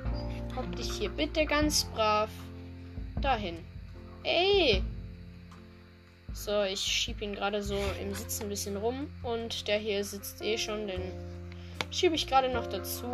[0.54, 2.30] Hock dich hier bitte ganz brav
[3.20, 3.58] dahin.
[4.22, 4.82] Ey!
[6.32, 9.08] So, ich schieb ihn gerade so im Sitzen ein bisschen rum.
[9.22, 11.00] Und der hier sitzt eh schon, den
[11.90, 13.06] schiebe ich gerade noch dazu.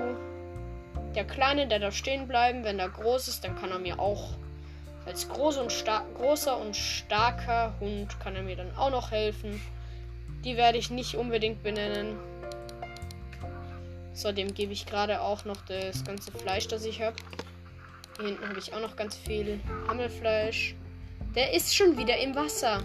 [1.14, 4.30] Der Kleine, der da stehen bleiben, wenn er groß ist, dann kann er mir auch
[5.04, 9.60] als groß und großer und starker Hund kann er mir dann auch noch helfen.
[10.44, 12.16] Die werde ich nicht unbedingt benennen.
[14.14, 17.16] So, dem gebe ich gerade auch noch das ganze Fleisch, das ich habe.
[18.18, 20.76] Hier hinten habe ich auch noch ganz viel Hammelfleisch.
[21.34, 22.82] Der ist schon wieder im Wasser.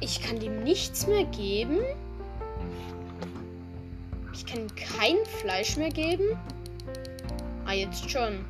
[0.00, 1.78] Ich kann dem nichts mehr geben.
[4.32, 6.38] Ich kann ihm kein Fleisch mehr geben.
[7.64, 8.44] Ah, jetzt schon.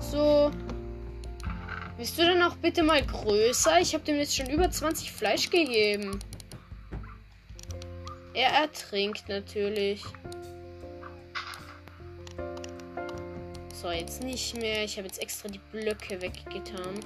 [0.00, 0.50] So.
[1.96, 3.78] Bist du dann auch bitte mal größer?
[3.80, 6.18] Ich habe dem jetzt schon über 20 Fleisch gegeben.
[8.32, 10.02] Er ertrinkt natürlich.
[13.80, 14.84] So, jetzt nicht mehr.
[14.84, 17.00] Ich habe jetzt extra die Blöcke weggetan.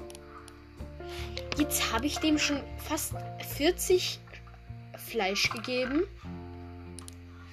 [1.57, 3.13] Jetzt habe ich dem schon fast
[3.55, 4.19] 40
[4.97, 6.03] Fleisch gegeben.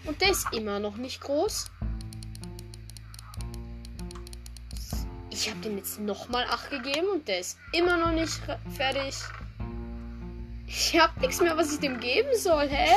[0.06, 1.66] Und der ist immer noch nicht groß.
[5.30, 8.40] Ich habe dem jetzt nochmal 8 gegeben und der ist immer noch nicht
[8.76, 9.14] fertig.
[10.66, 12.92] Ich habe nichts mehr, was ich dem geben soll, hä?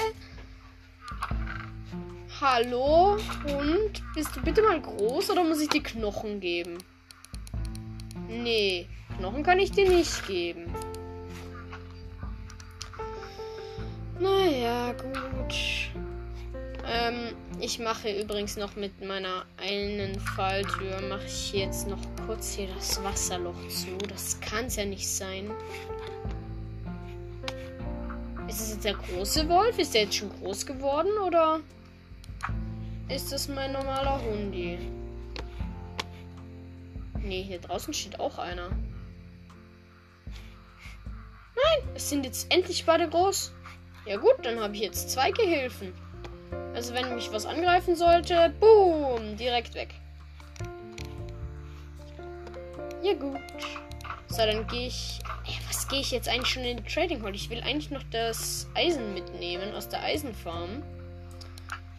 [2.41, 3.17] Hallo?
[3.45, 6.79] Und bist du bitte mal groß oder muss ich dir Knochen geben?
[8.27, 10.65] Nee, Knochen kann ich dir nicht geben.
[14.19, 15.55] Naja, gut.
[16.85, 22.67] Ähm, ich mache übrigens noch mit meiner einen Falltür, mache ich jetzt noch kurz hier
[22.75, 23.95] das Wasserloch zu.
[24.09, 25.51] Das kann es ja nicht sein.
[28.49, 29.79] Ist es jetzt der große Wolf?
[29.79, 31.61] Ist der jetzt schon groß geworden oder?
[33.09, 34.79] Ist das mein normaler Hundi.
[37.19, 38.69] Nee, hier draußen steht auch einer.
[41.55, 43.51] Nein, es sind jetzt endlich beide groß.
[44.05, 45.93] Ja gut, dann habe ich jetzt zwei Gehilfen.
[46.75, 49.89] Also wenn mich was angreifen sollte, boom, direkt weg.
[53.01, 53.39] Ja gut.
[54.27, 55.19] So, dann gehe ich...
[55.67, 57.35] Was gehe ich jetzt eigentlich schon in die Trading Hall?
[57.35, 60.81] Ich will eigentlich noch das Eisen mitnehmen aus der Eisenfarm.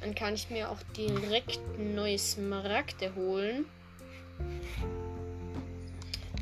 [0.06, 3.64] Dann kann ich mir auch direkt neue Smaragde holen.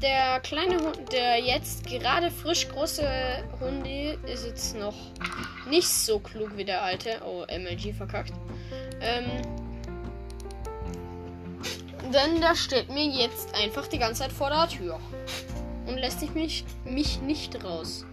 [0.02, 3.08] Der kleine Hund, der jetzt gerade frisch große
[3.60, 4.94] Hunde ist jetzt noch
[5.70, 7.22] nicht so klug wie der alte.
[7.24, 8.34] Oh, MLG verkackt.
[9.00, 9.30] Ähm,
[12.12, 15.00] denn der steht mir jetzt einfach die ganze Zeit vor der Tür.
[15.86, 18.04] Und lässt mich, mich nicht raus.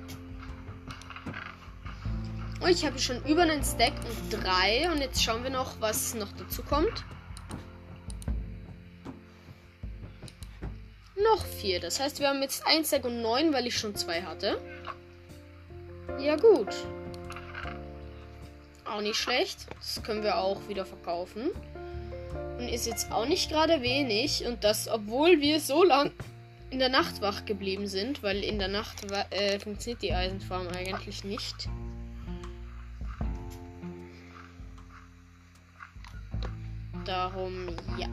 [2.63, 4.87] Oh, ich habe schon über einen Stack und drei.
[4.91, 7.03] Und jetzt schauen wir noch, was noch dazu kommt.
[11.15, 11.79] Noch vier.
[11.79, 14.61] Das heißt, wir haben jetzt ein Stack und neun, weil ich schon zwei hatte.
[16.19, 16.69] Ja, gut.
[18.85, 19.65] Auch nicht schlecht.
[19.79, 21.49] Das können wir auch wieder verkaufen.
[22.59, 24.45] Und ist jetzt auch nicht gerade wenig.
[24.45, 26.11] Und das, obwohl wir so lang
[26.69, 31.23] in der Nacht wach geblieben sind, weil in der Nacht äh, funktioniert die Eisenfarm eigentlich
[31.23, 31.67] nicht.
[37.05, 38.07] Darum, ja.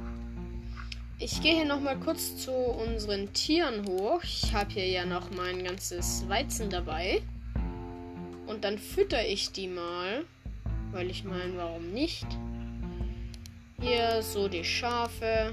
[1.18, 4.22] Ich gehe hier noch mal kurz zu unseren Tieren hoch.
[4.22, 7.20] Ich habe hier ja noch mein ganzes Weizen dabei.
[8.47, 10.24] Und dann fütter ich die mal.
[10.93, 12.26] Weil ich meine, warum nicht?
[13.80, 15.53] Hier so die Schafe.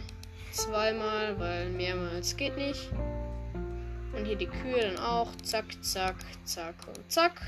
[0.51, 2.89] Zweimal, weil mehrmals geht nicht.
[4.15, 5.35] Und hier die Kühe dann auch.
[5.43, 6.15] Zack, zack,
[6.45, 7.41] zack und zack.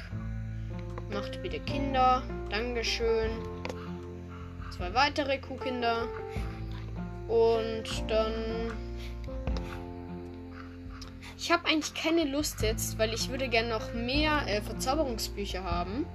[1.12, 2.24] Macht bitte Kinder.
[2.50, 3.30] Dankeschön
[4.72, 6.08] zwei weitere Kuhkinder.
[7.28, 8.34] Und dann.
[11.38, 16.06] Ich habe eigentlich keine Lust jetzt, weil ich würde gerne noch mehr äh, Verzauberungsbücher haben.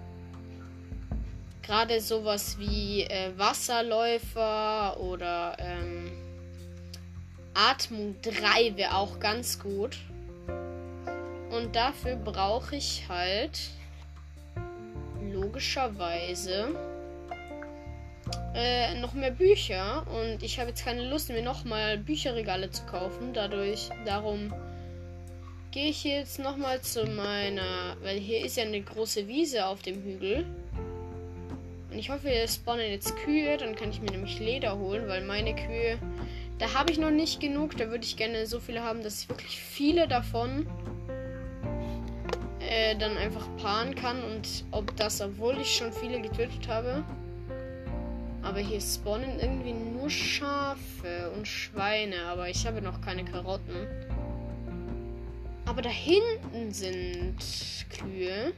[1.62, 6.10] Gerade sowas wie äh, Wasserläufer oder ähm,
[7.54, 9.96] Atmung 3 wäre auch ganz gut.
[11.50, 13.60] Und dafür brauche ich halt
[15.20, 16.74] logischerweise
[18.54, 20.04] äh, noch mehr Bücher.
[20.08, 23.32] Und ich habe jetzt keine Lust, mir nochmal Bücherregale zu kaufen.
[23.32, 24.52] Dadurch, darum
[25.70, 27.96] gehe ich jetzt nochmal zu meiner.
[28.02, 30.44] Weil hier ist ja eine große Wiese auf dem Hügel.
[31.90, 33.56] Und ich hoffe, es spawnen jetzt Kühe.
[33.56, 35.98] Dann kann ich mir nämlich Leder holen, weil meine Kühe.
[36.58, 37.76] Da habe ich noch nicht genug.
[37.76, 40.66] Da würde ich gerne so viele haben, dass ich wirklich viele davon
[42.60, 44.22] äh, dann einfach paaren kann.
[44.22, 47.02] Und ob das, obwohl ich schon viele getötet habe.
[48.42, 52.24] Aber hier spawnen irgendwie nur Schafe und Schweine.
[52.24, 53.86] Aber ich habe noch keine Karotten.
[55.64, 57.36] Aber da hinten sind
[57.90, 58.52] Kühe.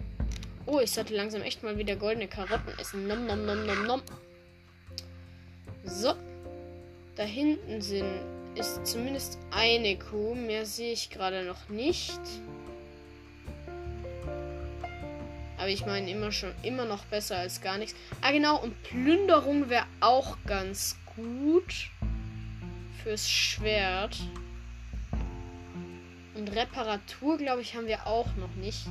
[0.66, 3.06] Oh, ich sollte langsam echt mal wieder goldene Karotten essen.
[3.06, 4.02] Nom, nom, nom, nom, nom.
[5.84, 6.14] So.
[7.16, 8.22] Da hinten sind,
[8.54, 10.34] ist zumindest eine Kuh.
[10.34, 12.20] Mehr sehe ich gerade noch nicht.
[15.64, 17.94] Aber ich meine immer schon immer noch besser als gar nichts.
[18.20, 21.88] Ah genau, und Plünderung wäre auch ganz gut
[23.02, 24.14] fürs Schwert.
[26.34, 28.84] Und Reparatur, glaube ich, haben wir auch noch nicht.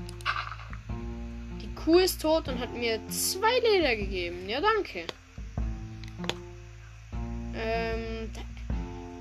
[1.75, 4.49] Kuh ist tot und hat mir zwei Leder gegeben.
[4.49, 5.05] Ja, danke.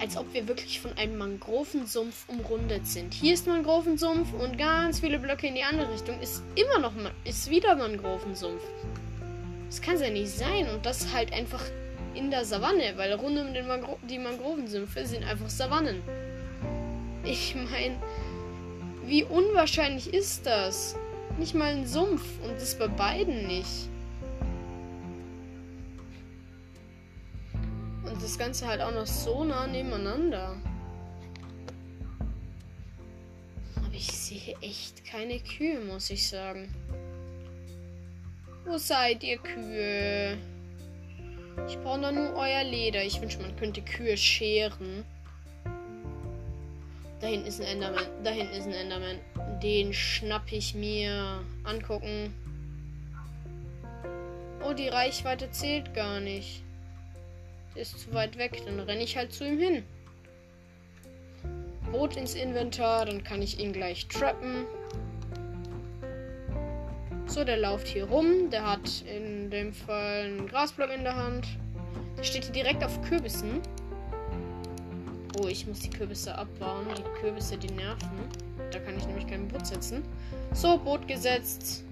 [0.02, 3.14] Als ob wir wirklich von einem Mangrovensumpf umrundet sind.
[3.14, 6.92] Hier ist Mangrovensumpf und ganz viele Blöcke in die andere Richtung ist immer noch
[7.24, 8.62] ist wieder Mangrovensumpf.
[9.68, 11.62] Das kann ja nicht sein und das halt einfach
[12.14, 16.02] in der Savanne, weil rund um den Mangro die Mangrovensümpfe sind einfach Savannen.
[17.22, 17.94] Ich meine,
[19.06, 20.96] wie unwahrscheinlich ist das?
[21.38, 23.88] Nicht mal ein Sumpf und das bei beiden nicht.
[28.32, 30.56] Das Ganze halt auch noch so nah nebeneinander.
[33.76, 36.74] Aber ich sehe echt keine Kühe, muss ich sagen.
[38.64, 40.38] Wo seid ihr Kühe?
[41.68, 43.04] Ich brauche doch nur euer Leder.
[43.04, 45.04] Ich wünsche, man könnte Kühe scheren.
[47.20, 48.06] Da hinten ist ein Enderman.
[48.24, 49.18] Da hinten ist ein Enderman.
[49.62, 51.44] Den schnapp ich mir.
[51.64, 52.32] Angucken.
[54.64, 56.61] Oh, die Reichweite zählt gar nicht.
[57.74, 58.62] Ist zu weit weg.
[58.64, 59.84] Dann renne ich halt zu ihm hin.
[61.90, 63.06] Boot ins Inventar.
[63.06, 64.66] Dann kann ich ihn gleich trappen.
[67.26, 68.50] So, der läuft hier rum.
[68.50, 71.46] Der hat in dem Fall einen Grasblock in der Hand.
[72.18, 73.60] Der steht hier direkt auf Kürbissen.
[75.40, 76.86] Oh, ich muss die Kürbisse abbauen.
[76.96, 78.10] Die Kürbisse, die nerven.
[78.70, 80.02] Da kann ich nämlich kein Boot setzen.
[80.52, 81.84] So, Boot gesetzt.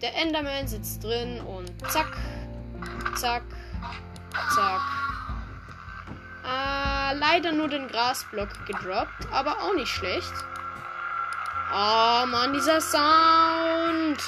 [0.00, 2.16] Der Enderman sitzt drin und zack,
[3.16, 3.42] zack,
[4.54, 4.82] zack.
[6.44, 10.32] Äh, leider nur den Grasblock gedroppt, aber auch nicht schlecht.
[11.72, 14.20] Oh Mann, dieser Sound.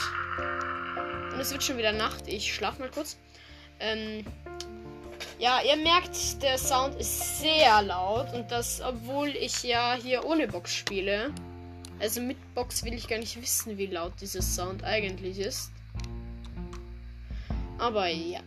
[1.32, 2.26] Und es wird schon wieder Nacht.
[2.26, 3.16] Ich schlaf mal kurz.
[3.80, 4.24] Ähm,
[5.38, 10.46] ja, ihr merkt, der Sound ist sehr laut und das, obwohl ich ja hier ohne
[10.46, 11.32] Box spiele.
[11.98, 15.72] Also mit Box will ich gar nicht wissen, wie laut dieser Sound eigentlich ist.
[17.78, 18.40] Aber ja.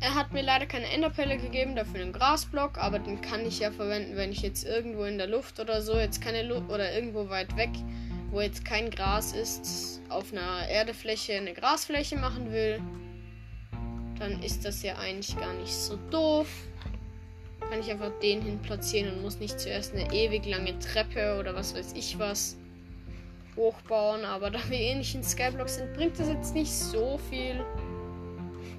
[0.00, 3.70] Er hat mir leider keine Enderpelle gegeben, dafür einen Grasblock, aber den kann ich ja
[3.70, 7.28] verwenden, wenn ich jetzt irgendwo in der Luft oder so, jetzt keine Luft oder irgendwo
[7.28, 7.70] weit weg,
[8.30, 12.80] wo jetzt kein Gras ist, auf einer Erdefläche eine Grasfläche machen will
[14.20, 16.46] dann ist das ja eigentlich gar nicht so doof.
[17.58, 21.54] Kann ich einfach den hin platzieren und muss nicht zuerst eine ewig lange Treppe oder
[21.54, 22.56] was weiß ich was
[23.56, 24.24] hochbauen.
[24.24, 27.64] Aber da wir eh nicht in Skyblock sind, bringt das jetzt nicht so viel.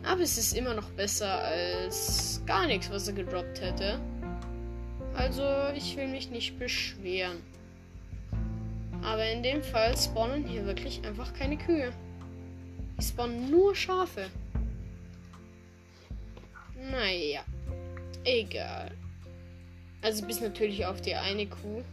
[0.04, 4.00] Aber es ist immer noch besser als gar nichts, was er gedroppt hätte.
[5.14, 5.44] Also
[5.76, 7.38] ich will mich nicht beschweren.
[9.04, 11.92] Aber in dem Fall spawnen hier wirklich einfach keine Kühe.
[13.00, 14.30] Die spawnen nur Schafe.
[16.92, 17.42] Naja.
[18.24, 18.92] Egal.
[20.02, 21.84] Also bis natürlich auf die eine Kuh.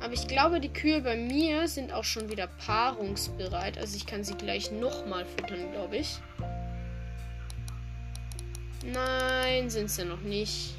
[0.00, 3.78] Aber ich glaube, die Kühe bei mir sind auch schon wieder paarungsbereit.
[3.78, 6.18] Also ich kann sie gleich nochmal füttern, glaube ich.
[8.84, 10.74] Nein, sind sie noch nicht.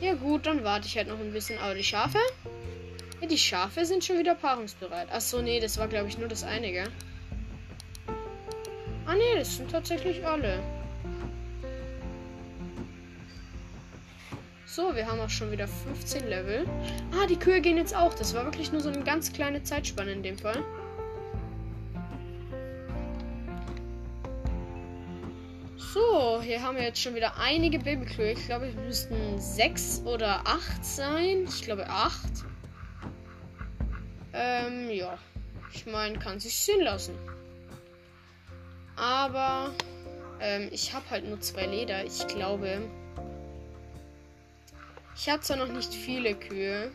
[0.00, 1.58] Ja gut, dann warte ich halt noch ein bisschen.
[1.58, 2.18] Aber die Schafe?
[3.20, 5.10] Ja, die Schafe sind schon wieder paarungsbereit.
[5.10, 6.88] Achso, nee, das war glaube ich nur das eine, gell?
[9.06, 10.62] Ah ne, das sind tatsächlich alle.
[14.76, 16.66] So, wir haben auch schon wieder 15 Level.
[17.18, 18.12] Ah, die Kühe gehen jetzt auch.
[18.12, 20.62] Das war wirklich nur so eine ganz kleine Zeitspanne in dem Fall.
[25.78, 28.32] So, hier haben wir jetzt schon wieder einige Babykühe.
[28.32, 31.46] Ich glaube, es müssten sechs oder acht sein.
[31.48, 32.44] Ich glaube acht.
[34.34, 35.16] Ähm, ja.
[35.72, 37.14] Ich meine, kann sich sehen lassen.
[38.94, 39.72] Aber
[40.38, 42.04] ähm, ich habe halt nur zwei Leder.
[42.04, 42.82] Ich glaube,
[45.18, 46.92] ich habe zwar noch nicht viele Kühe.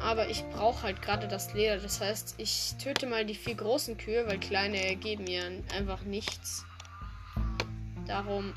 [0.00, 1.76] Aber ich brauche halt gerade das Leder.
[1.78, 5.44] Das heißt, ich töte mal die vier großen Kühe, weil kleine geben mir
[5.76, 6.64] einfach nichts.
[8.06, 8.52] Darum.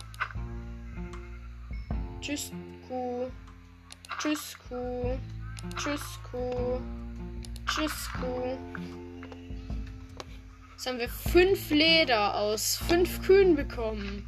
[2.21, 2.51] Tschüss,
[2.88, 3.29] Kuh.
[4.17, 5.17] Tschüss, Kuh.
[5.75, 6.81] Tschüss, Kuh.
[7.67, 8.57] Tschüss, Kuh.
[10.71, 14.27] Jetzt haben wir fünf Leder aus fünf Kühen bekommen.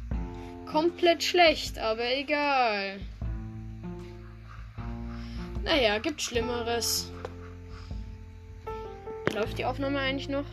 [0.70, 3.00] Komplett schlecht, aber egal.
[5.66, 7.12] Naja, gibt Schlimmeres.
[9.34, 10.46] Läuft die Aufnahme eigentlich noch?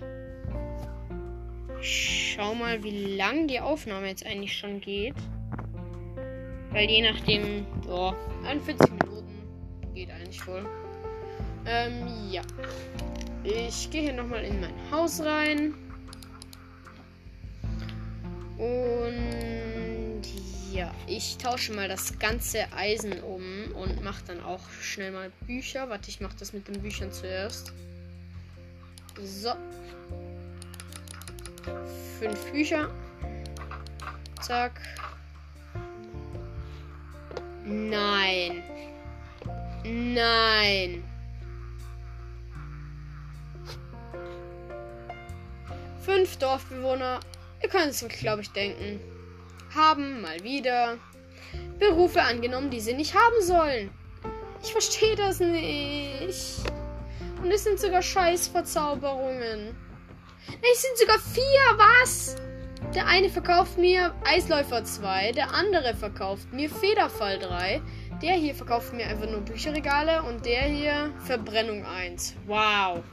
[1.83, 5.15] schau mal, wie lang die Aufnahme jetzt eigentlich schon geht.
[6.71, 10.65] Weil je nachdem, ja, 41 Minuten geht eigentlich voll.
[11.65, 12.41] Ähm, ja.
[13.43, 15.73] Ich gehe hier nochmal in mein Haus rein.
[18.57, 20.23] Und
[20.73, 25.89] ja, ich tausche mal das ganze Eisen um und mache dann auch schnell mal Bücher.
[25.89, 27.73] Warte, ich mache das mit den Büchern zuerst.
[29.21, 29.53] So,
[32.19, 32.89] fünf Bücher.
[34.41, 34.81] Zack.
[37.65, 38.63] Nein.
[39.83, 41.03] Nein.
[46.01, 47.21] Fünf Dorfbewohner,
[47.61, 48.99] ihr könnt es glaube ich, denken,
[49.73, 50.97] haben mal wieder
[51.89, 53.91] Berufe angenommen, die sie nicht haben sollen.
[54.63, 56.63] Ich verstehe das nicht.
[57.41, 59.75] Und es sind sogar Scheißverzauberungen.
[60.47, 62.37] Es sind sogar vier, was?
[62.95, 67.81] Der eine verkauft mir Eisläufer 2, der andere verkauft mir Federfall 3,
[68.21, 72.35] der hier verkauft mir einfach nur Bücherregale und der hier Verbrennung 1.
[72.45, 73.03] Wow.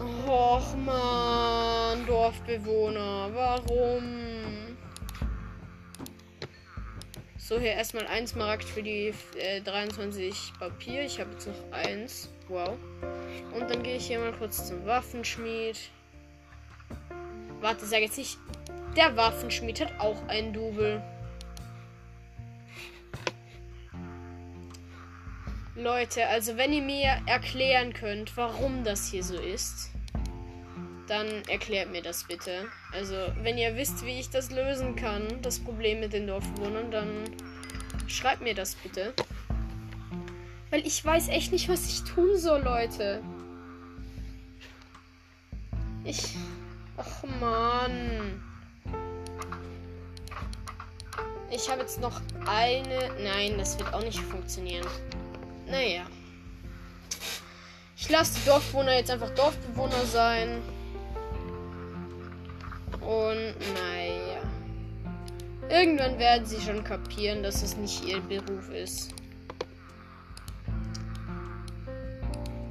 [0.00, 4.67] Och man, Dorfbewohner, warum?
[7.48, 11.04] So, hier erstmal ein Smaragd für die äh, 23 Papier.
[11.04, 12.28] Ich habe jetzt noch eins.
[12.46, 12.76] Wow.
[13.54, 15.78] Und dann gehe ich hier mal kurz zum Waffenschmied.
[17.62, 18.36] Warte, sag jetzt nicht.
[18.94, 21.02] Der Waffenschmied hat auch ein Double.
[25.74, 29.88] Leute, also wenn ihr mir erklären könnt, warum das hier so ist,
[31.08, 32.66] dann erklärt mir das bitte.
[32.92, 37.24] Also, wenn ihr wisst, wie ich das lösen kann, das Problem mit den Dorfbewohnern, dann
[38.06, 39.14] schreibt mir das bitte.
[40.70, 43.22] Weil ich weiß echt nicht, was ich tun soll, Leute.
[46.04, 46.36] Ich.
[46.96, 48.42] Ach man.
[51.50, 53.10] Ich habe jetzt noch eine.
[53.22, 54.86] Nein, das wird auch nicht funktionieren.
[55.66, 56.04] Naja.
[57.96, 60.62] Ich lasse die Dorfbewohner jetzt einfach Dorfbewohner sein.
[63.00, 64.42] Und naja.
[65.68, 69.14] Irgendwann werden sie schon kapieren, dass es nicht ihr Beruf ist.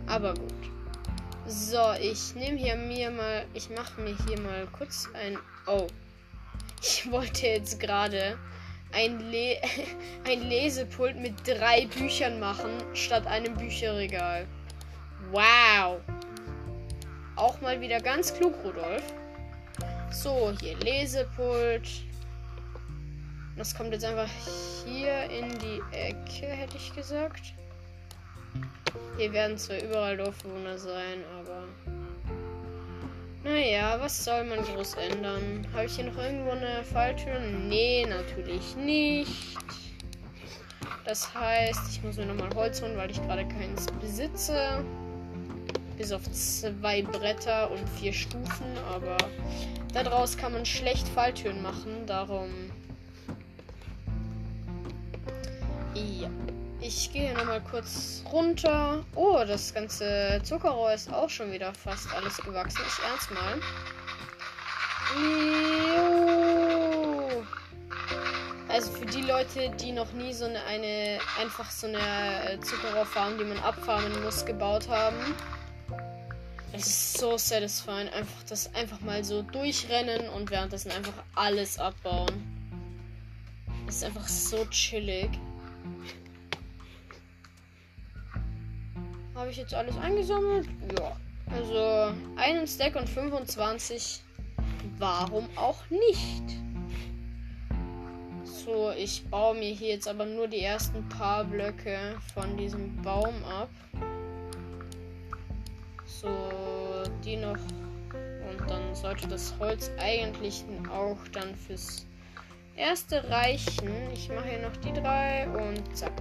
[0.07, 0.53] Aber gut.
[1.45, 3.45] So, ich nehme hier mir mal.
[3.53, 5.37] Ich mache mir hier mal kurz ein.
[5.67, 5.87] Oh.
[6.81, 8.37] Ich wollte jetzt gerade
[8.93, 9.57] ein, Le
[10.27, 14.47] ein Lesepult mit drei Büchern machen, statt einem Bücherregal.
[15.31, 15.99] Wow.
[17.35, 19.03] Auch mal wieder ganz klug, Rudolf.
[20.11, 21.87] So, hier Lesepult.
[23.57, 24.29] Das kommt jetzt einfach
[24.85, 27.53] hier in die Ecke, hätte ich gesagt.
[29.17, 31.63] Hier werden zwar überall Dorfbewohner sein, aber.
[33.43, 35.65] Naja, was soll man groß ändern?
[35.73, 37.39] Habe ich hier noch irgendwo eine Falltür?
[37.39, 39.57] Nee, natürlich nicht.
[41.05, 44.83] Das heißt, ich muss mir nochmal Holz holen, weil ich gerade keins besitze.
[45.97, 49.17] Bis auf zwei Bretter und vier Stufen, aber
[49.93, 52.49] daraus kann man schlecht Falltüren machen, darum.
[55.95, 56.29] Ja.
[56.79, 59.03] Ich gehe nochmal kurz runter.
[59.15, 62.81] Oh, das ganze Zuckerrohr ist auch schon wieder fast alles gewachsen.
[62.87, 63.59] Ich ernst mal.
[68.69, 73.39] Also für die Leute, die noch nie so eine, eine einfach so eine äh, Zuckerrohrfarm,
[73.39, 75.17] die man abfarmen muss, gebaut haben.
[76.73, 82.57] Es ist so satisfying, einfach das einfach mal so durchrennen und währenddessen einfach alles abbauen.
[83.87, 85.29] Es ist einfach so chillig.
[89.33, 90.67] Habe ich jetzt alles eingesammelt?
[90.97, 91.15] Ja.
[91.51, 94.21] Also einen Stack und 25.
[94.97, 96.43] Warum auch nicht?
[98.43, 103.33] So, ich baue mir hier jetzt aber nur die ersten paar Blöcke von diesem Baum
[103.45, 103.69] ab.
[107.27, 107.57] Die noch.
[108.49, 112.05] Und dann sollte das Holz eigentlich auch dann fürs
[112.75, 113.91] erste reichen.
[114.13, 116.13] Ich mache hier noch die drei und zack.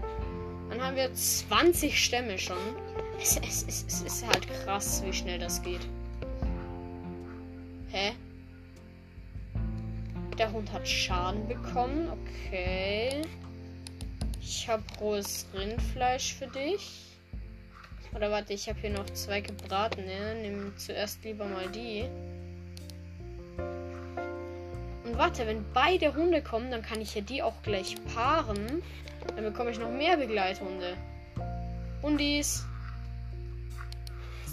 [0.69, 2.57] Dann haben wir 20 Stämme schon.
[3.21, 5.87] Es, es, es, es ist halt krass, wie schnell das geht.
[7.89, 8.13] Hä?
[10.37, 12.11] Der Hund hat Schaden bekommen.
[12.11, 13.23] Okay.
[14.41, 17.06] Ich habe rohes Rindfleisch für dich.
[18.15, 20.37] Oder warte, ich habe hier noch zwei gebratene.
[20.43, 22.05] Nimm zuerst lieber mal die.
[25.05, 28.83] Und warte, wenn beide Hunde kommen, dann kann ich ja die auch gleich paaren.
[29.35, 30.97] Dann bekomme ich noch mehr Begleithunde.
[32.03, 32.65] Hundis.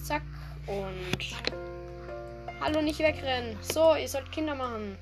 [0.03, 0.23] Zack.
[0.67, 1.35] Und.
[2.61, 3.57] Hallo, nicht wegrennen.
[3.61, 4.97] So, ihr sollt Kinder machen.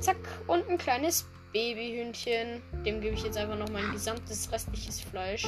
[0.00, 0.16] Zack.
[0.46, 2.60] Und ein kleines Babyhündchen.
[2.84, 5.46] Dem gebe ich jetzt einfach noch mein gesamtes restliches Fleisch.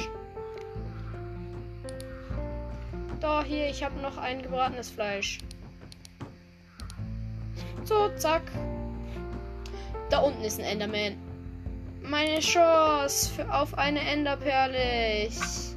[3.19, 5.39] Da, hier, ich habe noch ein gebratenes Fleisch.
[7.83, 8.43] So, zack.
[10.09, 11.17] Da unten ist ein Enderman.
[12.03, 15.27] Meine Chance auf eine Enderperle.
[15.27, 15.73] Ich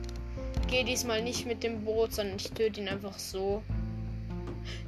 [0.68, 3.62] gehe diesmal nicht mit dem Boot, sondern ich töte ihn einfach so.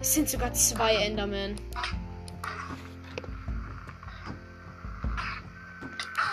[0.01, 1.57] Es sind sogar zwei Endermen.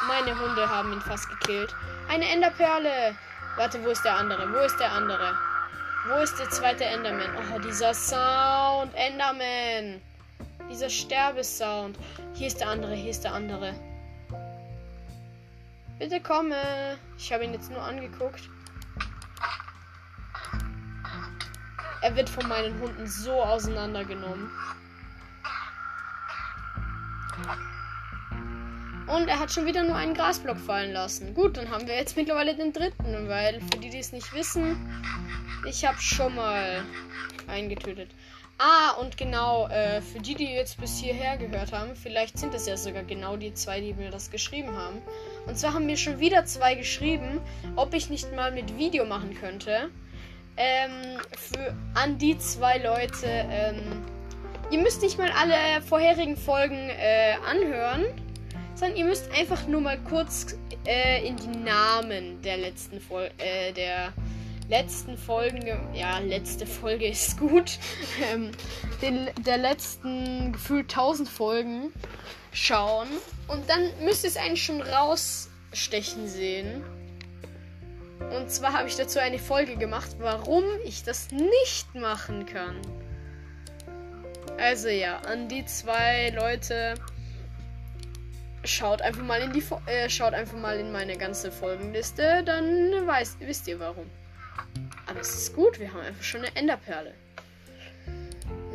[0.08, 1.74] Meine Hunde haben ihn fast gekillt.
[2.10, 3.16] Eine Enderperle.
[3.56, 4.52] Warte, wo ist der andere?
[4.52, 5.49] Wo ist der andere?
[6.08, 7.30] Wo ist der zweite Enderman?
[7.54, 8.94] Oh, dieser Sound.
[8.96, 10.02] Enderman.
[10.70, 11.98] Dieser Sterbesound.
[12.34, 13.74] Hier ist der andere, hier ist der andere.
[15.98, 16.98] Bitte komme.
[17.18, 18.50] Ich habe ihn jetzt nur angeguckt.
[22.02, 24.50] Er wird von meinen Hunden so auseinandergenommen.
[29.10, 31.34] Und er hat schon wieder nur einen Grasblock fallen lassen.
[31.34, 34.78] Gut, dann haben wir jetzt mittlerweile den dritten, weil für die, die es nicht wissen,
[35.68, 36.84] ich habe schon mal
[37.48, 38.12] einen getötet.
[38.60, 42.68] Ah, und genau, äh, für die, die jetzt bis hierher gehört haben, vielleicht sind es
[42.68, 45.02] ja sogar genau die zwei, die mir das geschrieben haben.
[45.48, 47.40] Und zwar haben mir schon wieder zwei geschrieben,
[47.78, 49.90] ob ich nicht mal mit Video machen könnte.
[50.58, 53.28] Ähm, für, an die zwei Leute.
[53.28, 54.04] Ähm,
[54.72, 58.04] ihr müsst nicht mal alle vorherigen Folgen äh, anhören,
[58.80, 63.74] sondern ihr müsst einfach nur mal kurz äh, in die Namen der letzten Folge, äh,
[63.74, 64.14] der
[64.70, 67.78] letzten Folgen, ja, letzte Folge ist gut,
[68.32, 68.52] ähm,
[69.02, 71.92] den, der letzten gefühlt 1000 Folgen
[72.54, 73.10] schauen.
[73.50, 76.82] Und dann müsst ihr es eigentlich schon rausstechen sehen.
[78.32, 82.80] Und zwar habe ich dazu eine Folge gemacht, warum ich das nicht machen kann.
[84.58, 86.96] Also ja, an die zwei Leute
[88.70, 93.38] schaut einfach mal in die äh, schaut einfach mal in meine ganze Folgenliste, dann weiß,
[93.40, 94.06] wisst ihr warum.
[95.08, 97.14] Aber es ist gut, wir haben einfach schon eine Enderperle.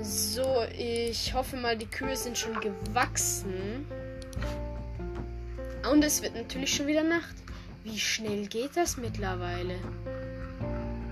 [0.03, 3.87] So, ich hoffe mal, die Kühe sind schon gewachsen.
[5.91, 7.35] Und es wird natürlich schon wieder Nacht.
[7.85, 9.77] Wie schnell geht das mittlerweile?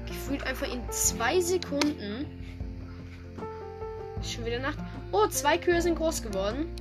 [0.06, 2.26] Gefühlt einfach in zwei Sekunden.
[4.22, 4.78] Schon wieder Nacht.
[5.12, 6.74] Oh, zwei Kühe sind groß geworden.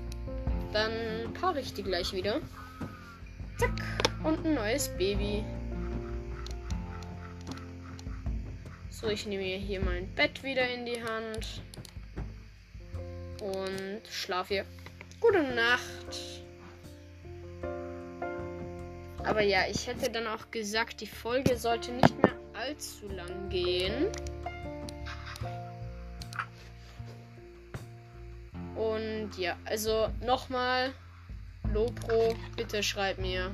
[0.72, 2.42] Dann paare ich die gleich wieder.
[3.58, 3.72] Zack.
[4.24, 5.44] Und ein neues Baby.
[8.90, 11.62] So, ich nehme hier mein Bett wieder in die Hand.
[13.42, 14.66] Und schlaf hier.
[15.20, 16.42] Gute Nacht.
[19.24, 24.08] Aber ja, ich hätte dann auch gesagt, die Folge sollte nicht mehr allzu lang gehen.
[28.82, 30.92] Und ja, also nochmal,
[31.72, 33.54] Lopro, bitte schreib mir,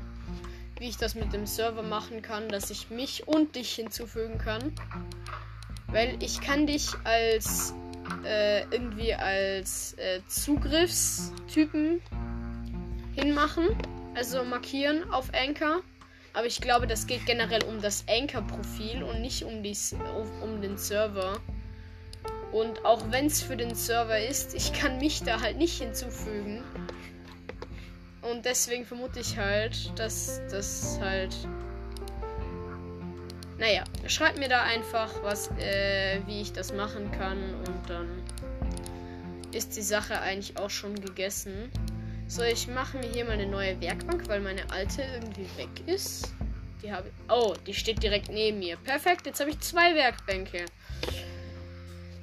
[0.80, 4.72] wie ich das mit dem Server machen kann, dass ich mich und dich hinzufügen kann.
[5.88, 7.74] Weil ich kann dich als
[8.24, 12.02] äh, irgendwie als äh, Zugriffstypen
[13.14, 13.68] hinmachen.
[14.16, 15.82] Also markieren auf Anchor.
[16.34, 19.76] Aber ich glaube, das geht generell um das Anchor-Profil und nicht um, die,
[20.42, 21.42] um den Server.
[22.58, 26.64] Und auch wenn es für den Server ist, ich kann mich da halt nicht hinzufügen.
[28.24, 31.36] Und deswegen vermute ich halt, dass das halt
[33.60, 38.08] naja, schreibt mir da einfach, was, äh, wie ich das machen kann und dann
[39.52, 41.72] ist die Sache eigentlich auch schon gegessen.
[42.28, 46.34] So, ich mache mir hier mal eine neue Werkbank, weil meine alte irgendwie weg ist.
[46.84, 48.78] Die habe Oh, die steht direkt neben mir.
[48.78, 50.66] Perfekt, jetzt habe ich zwei Werkbänke.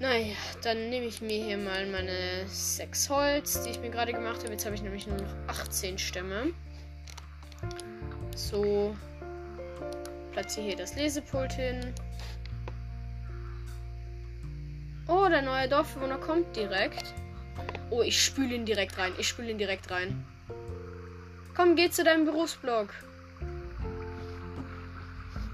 [0.01, 4.40] Naja, dann nehme ich mir hier mal meine sechs Holz, die ich mir gerade gemacht
[4.42, 4.51] habe.
[4.51, 6.53] Jetzt habe ich nämlich nur noch 18 Stämme.
[8.34, 8.97] So.
[10.32, 11.95] Platziere hier das Lesepult hin.
[15.07, 17.14] Oh, der neue Dorfbewohner kommt direkt.
[17.90, 19.12] Oh, ich spüle ihn direkt rein.
[19.18, 20.24] Ich spüle ihn direkt rein.
[21.55, 22.88] Komm, geh zu deinem Berufsblock.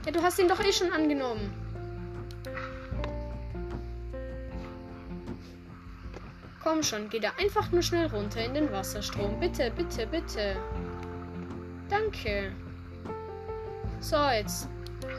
[0.07, 1.53] Ja, du hast ihn doch eh schon angenommen.
[6.63, 9.41] Komm schon, geh da einfach nur schnell runter in den Wasserstrom.
[9.41, 10.57] Bitte, bitte, bitte.
[11.89, 12.53] Danke.
[14.01, 14.69] So, jetzt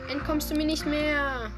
[0.08, 1.50] entkommst du mir nicht mehr.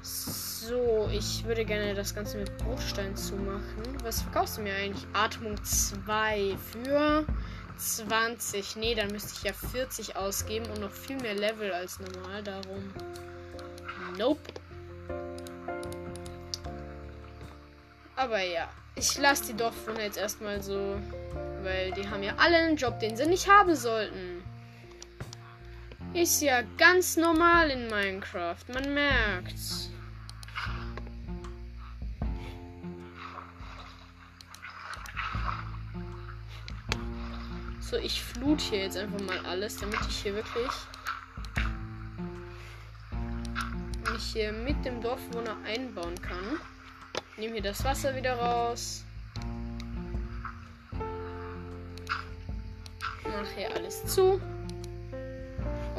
[0.00, 3.82] So, ich würde gerne das Ganze mit Bruchstein zumachen.
[4.02, 5.06] Was verkaufst du mir eigentlich?
[5.12, 7.24] Atmung 2 für
[7.76, 8.76] 20.
[8.76, 12.42] Nee, dann müsste ich ja 40 ausgeben und noch viel mehr Level als normal.
[12.42, 12.92] Darum.
[14.16, 14.57] Nope.
[18.18, 21.00] Aber ja, ich lasse die Dorfbewohner jetzt erstmal so.
[21.62, 24.42] Weil die haben ja alle einen Job, den sie nicht haben sollten.
[26.14, 28.56] Ist ja ganz normal in Minecraft.
[28.72, 29.90] Man merkt's.
[37.80, 40.72] So, ich flut hier jetzt einfach mal alles, damit ich hier wirklich
[44.12, 46.58] mich hier mit dem Dorfbewohner einbauen kann.
[47.38, 49.04] Nehme hier das Wasser wieder raus.
[53.22, 54.40] Mach hier alles zu.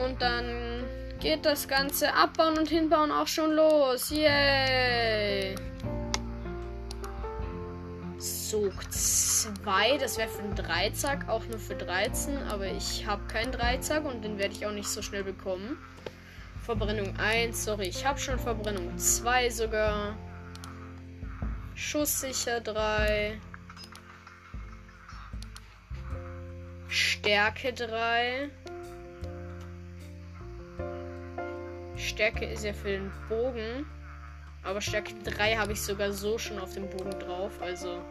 [0.04, 0.84] Und dann
[1.22, 4.10] geht das ganze Abbauen und Hinbauen auch schon los.
[4.10, 5.56] Yay!
[8.18, 13.54] Sog 2, das wäre für einen Dreizack, auch nur für 13, aber ich habe keinen
[13.54, 15.78] Dreizack und den werde ich auch nicht so schnell bekommen.
[16.66, 20.18] Verbrennung 1, sorry, ich habe schon Verbrennung 2 sogar.
[21.82, 23.40] Schusssicher 3.
[26.90, 28.50] Stärke 3.
[31.96, 33.86] Stärke ist ja für den Bogen.
[34.62, 37.54] Aber Stärke 3 habe ich sogar so schon auf dem Bogen drauf.
[37.62, 38.04] Also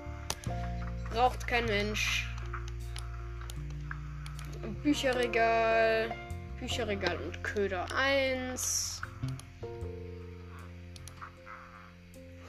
[1.10, 2.26] braucht kein Mensch.
[4.82, 6.10] Bücherregal.
[6.58, 9.02] Bücherregal und Köder 1.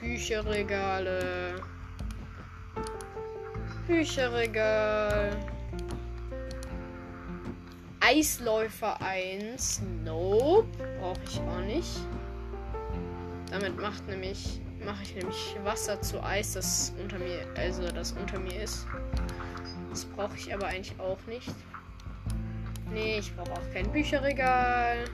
[0.09, 1.61] Bücherregale.
[3.85, 5.37] Bücherregal.
[7.99, 9.83] Eisläufer 1.
[10.03, 10.67] Nope.
[10.99, 11.99] Brauche ich auch nicht.
[13.51, 18.39] Damit macht nämlich mache ich nämlich Wasser zu Eis, das unter mir, also das unter
[18.39, 18.87] mir ist.
[19.91, 21.53] Das brauche ich aber eigentlich auch nicht.
[22.91, 25.05] Nee, ich brauche auch kein Bücherregal.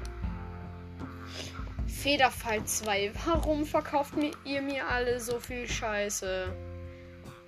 [2.05, 3.13] Federfall 2.
[3.25, 6.55] Warum verkauft ihr mir alle so viel Scheiße?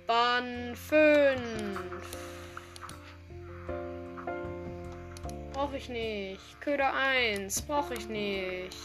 [0.04, 1.38] Bahn 5.
[5.52, 6.60] Brauche ich nicht.
[6.60, 7.62] Köder 1.
[7.62, 8.76] Brauche ich nicht.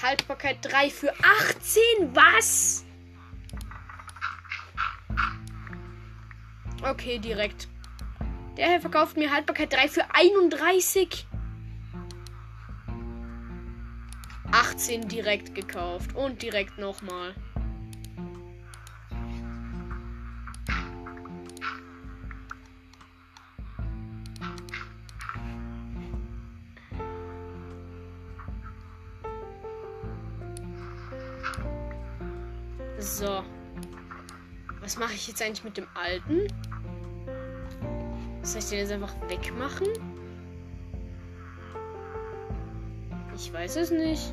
[0.00, 2.14] Haltbarkeit 3 für 18.
[2.14, 2.84] Was?
[6.88, 7.66] Okay, direkt.
[8.56, 11.26] Der Herr verkauft mir Haltbarkeit 3 für 31.
[14.52, 16.14] 18 direkt gekauft.
[16.14, 17.34] Und direkt nochmal.
[32.98, 33.42] So.
[34.80, 36.46] Was mache ich jetzt eigentlich mit dem alten?
[38.42, 39.88] Soll ich den jetzt einfach wegmachen?
[43.34, 44.32] Ich weiß es nicht.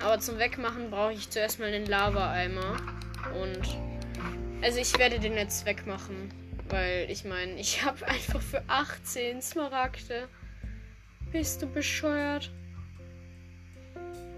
[0.00, 2.76] Aber zum Wegmachen brauche ich zuerst mal den Lava-Eimer.
[3.40, 3.78] Und.
[4.62, 6.30] Also ich werde den jetzt wegmachen.
[6.68, 10.28] Weil ich meine, ich habe einfach für 18 Smaragde.
[11.32, 12.50] Bist du bescheuert?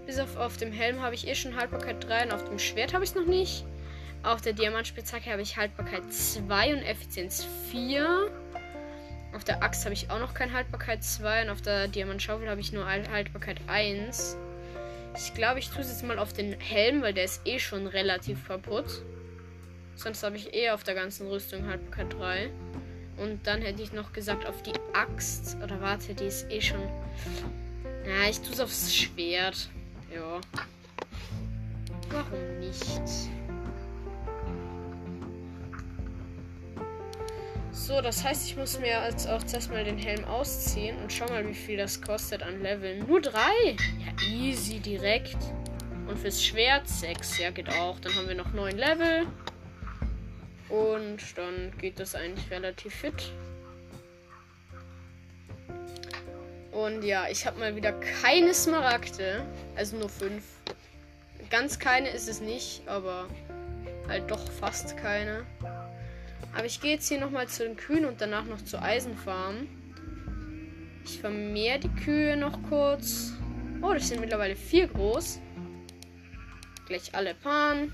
[0.05, 2.93] Bis auf, auf dem Helm habe ich eh schon Haltbarkeit 3 und auf dem Schwert
[2.93, 3.65] habe ich es noch nicht.
[4.21, 8.29] Auf der Diamantspitzhacke habe ich Haltbarkeit 2 und Effizienz 4.
[9.33, 12.61] Auf der Axt habe ich auch noch keine Haltbarkeit 2 und auf der Diamantschaufel habe
[12.61, 14.37] ich nur Haltbarkeit 1.
[15.15, 17.87] Ich glaube, ich tue es jetzt mal auf den Helm, weil der ist eh schon
[17.87, 19.03] relativ kaputt.
[19.95, 22.49] Sonst habe ich eh auf der ganzen Rüstung Haltbarkeit 3.
[23.17, 25.57] Und dann hätte ich noch gesagt auf die Axt.
[25.63, 26.81] Oder warte, die ist eh schon.
[28.05, 29.69] Na, ich tue es aufs Schwert.
[30.13, 30.41] Ja.
[32.09, 33.29] Warum nicht?
[37.73, 41.25] So, das heißt, ich muss mir jetzt auch zuerst mal den Helm ausziehen und schau
[41.25, 42.99] mal, wie viel das kostet an Leveln.
[43.07, 43.75] Nur drei?
[43.99, 45.37] Ja, easy, direkt.
[46.07, 47.39] Und fürs Schwert sechs.
[47.39, 47.99] Ja, geht auch.
[47.99, 49.25] Dann haben wir noch neun Level.
[50.69, 53.31] Und dann geht das eigentlich relativ fit.
[56.71, 59.43] Und ja, ich habe mal wieder keine Smaragde.
[59.75, 60.43] Also nur fünf.
[61.49, 63.27] Ganz keine ist es nicht, aber
[64.07, 65.43] halt doch fast keine.
[66.55, 69.67] Aber ich gehe jetzt hier nochmal zu den Kühen und danach noch zur Eisenfarm.
[71.03, 73.33] Ich vermehre die Kühe noch kurz.
[73.81, 75.39] Oh, die sind mittlerweile vier groß.
[76.87, 77.91] Gleich alle Paaren.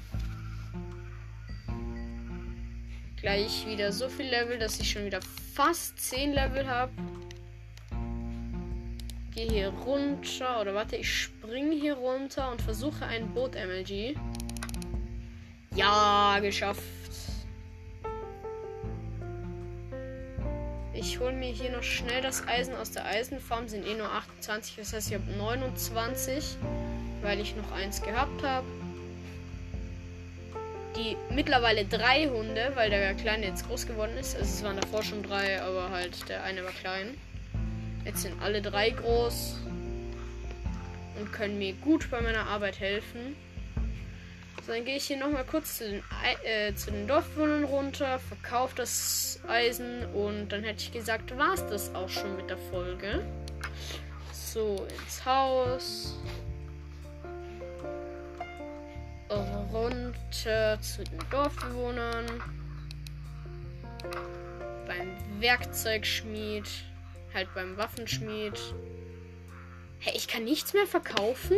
[3.18, 5.20] Gleich wieder so viel Level, dass ich schon wieder
[5.54, 6.92] fast 10 Level habe.
[9.34, 10.62] Gehe hier runter.
[10.62, 14.16] Oder warte, ich springe hier runter und versuche ein Boot-MLG.
[15.76, 16.99] Ja, geschafft.
[21.00, 23.70] Ich hole mir hier noch schnell das Eisen aus der Eisenfarm.
[23.70, 26.58] Sind eh nur 28, das heißt, ich habe 29,
[27.22, 28.66] weil ich noch eins gehabt habe
[31.00, 34.36] die mittlerweile drei Hunde, weil der kleine jetzt groß geworden ist.
[34.36, 37.18] Also es waren davor schon drei, aber halt der eine war klein.
[38.06, 39.58] Jetzt sind alle drei groß
[41.20, 43.36] und können mir gut bei meiner Arbeit helfen.
[44.66, 46.04] So, dann gehe ich hier nochmal kurz zu den,
[46.44, 51.96] äh, den Dorfbewohnern runter, verkaufe das Eisen und dann hätte ich gesagt, war es das
[51.96, 53.26] auch schon mit der Folge.
[54.32, 56.16] So, ins Haus
[59.72, 62.26] runter zu den Dorfbewohnern.
[64.88, 66.66] Beim Werkzeugschmied.
[67.34, 68.60] Halt beim Waffenschmied.
[70.00, 71.58] Hey, ich kann nichts mehr verkaufen?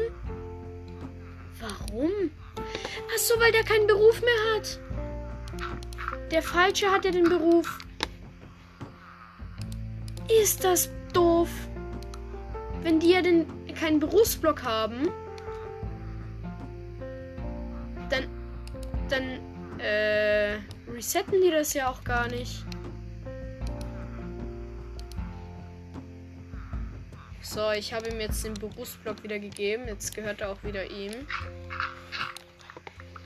[1.61, 2.31] Warum?
[2.57, 4.79] Ach so, weil der keinen Beruf mehr hat.
[6.31, 7.77] Der Falsche hat ja den Beruf.
[10.41, 11.49] Ist das doof?
[12.81, 13.45] Wenn die ja den
[13.75, 15.09] keinen Berufsblock haben,
[18.09, 18.27] dann,
[19.09, 20.57] dann, äh,
[20.91, 22.65] resetten die das ja auch gar nicht.
[27.43, 29.87] So, ich habe ihm jetzt den Berufsblock wieder gegeben.
[29.87, 31.27] Jetzt gehört er auch wieder ihm.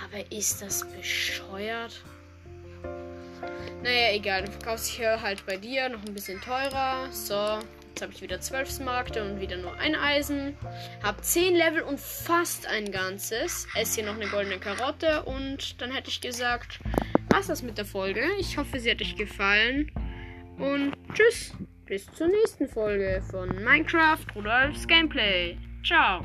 [0.04, 2.02] Aber ist das bescheuert?
[3.84, 4.44] Naja, egal.
[4.44, 7.12] Dann verkaufst du hier halt bei dir noch ein bisschen teurer.
[7.12, 7.60] So.
[7.90, 10.58] Jetzt habe ich wieder 12 Smaragde und wieder nur ein Eisen.
[11.04, 13.68] Habe 10 Level und fast ein ganzes.
[13.76, 16.80] Esse hier noch eine goldene Karotte und dann hätte ich gesagt,
[17.30, 18.26] was das mit der Folge.
[18.40, 19.92] Ich hoffe, sie hat euch gefallen.
[20.58, 21.54] Und tschüss.
[21.86, 25.56] Bis zur nächsten Folge von Minecraft Rudolfs Gameplay.
[25.86, 26.22] Ciao.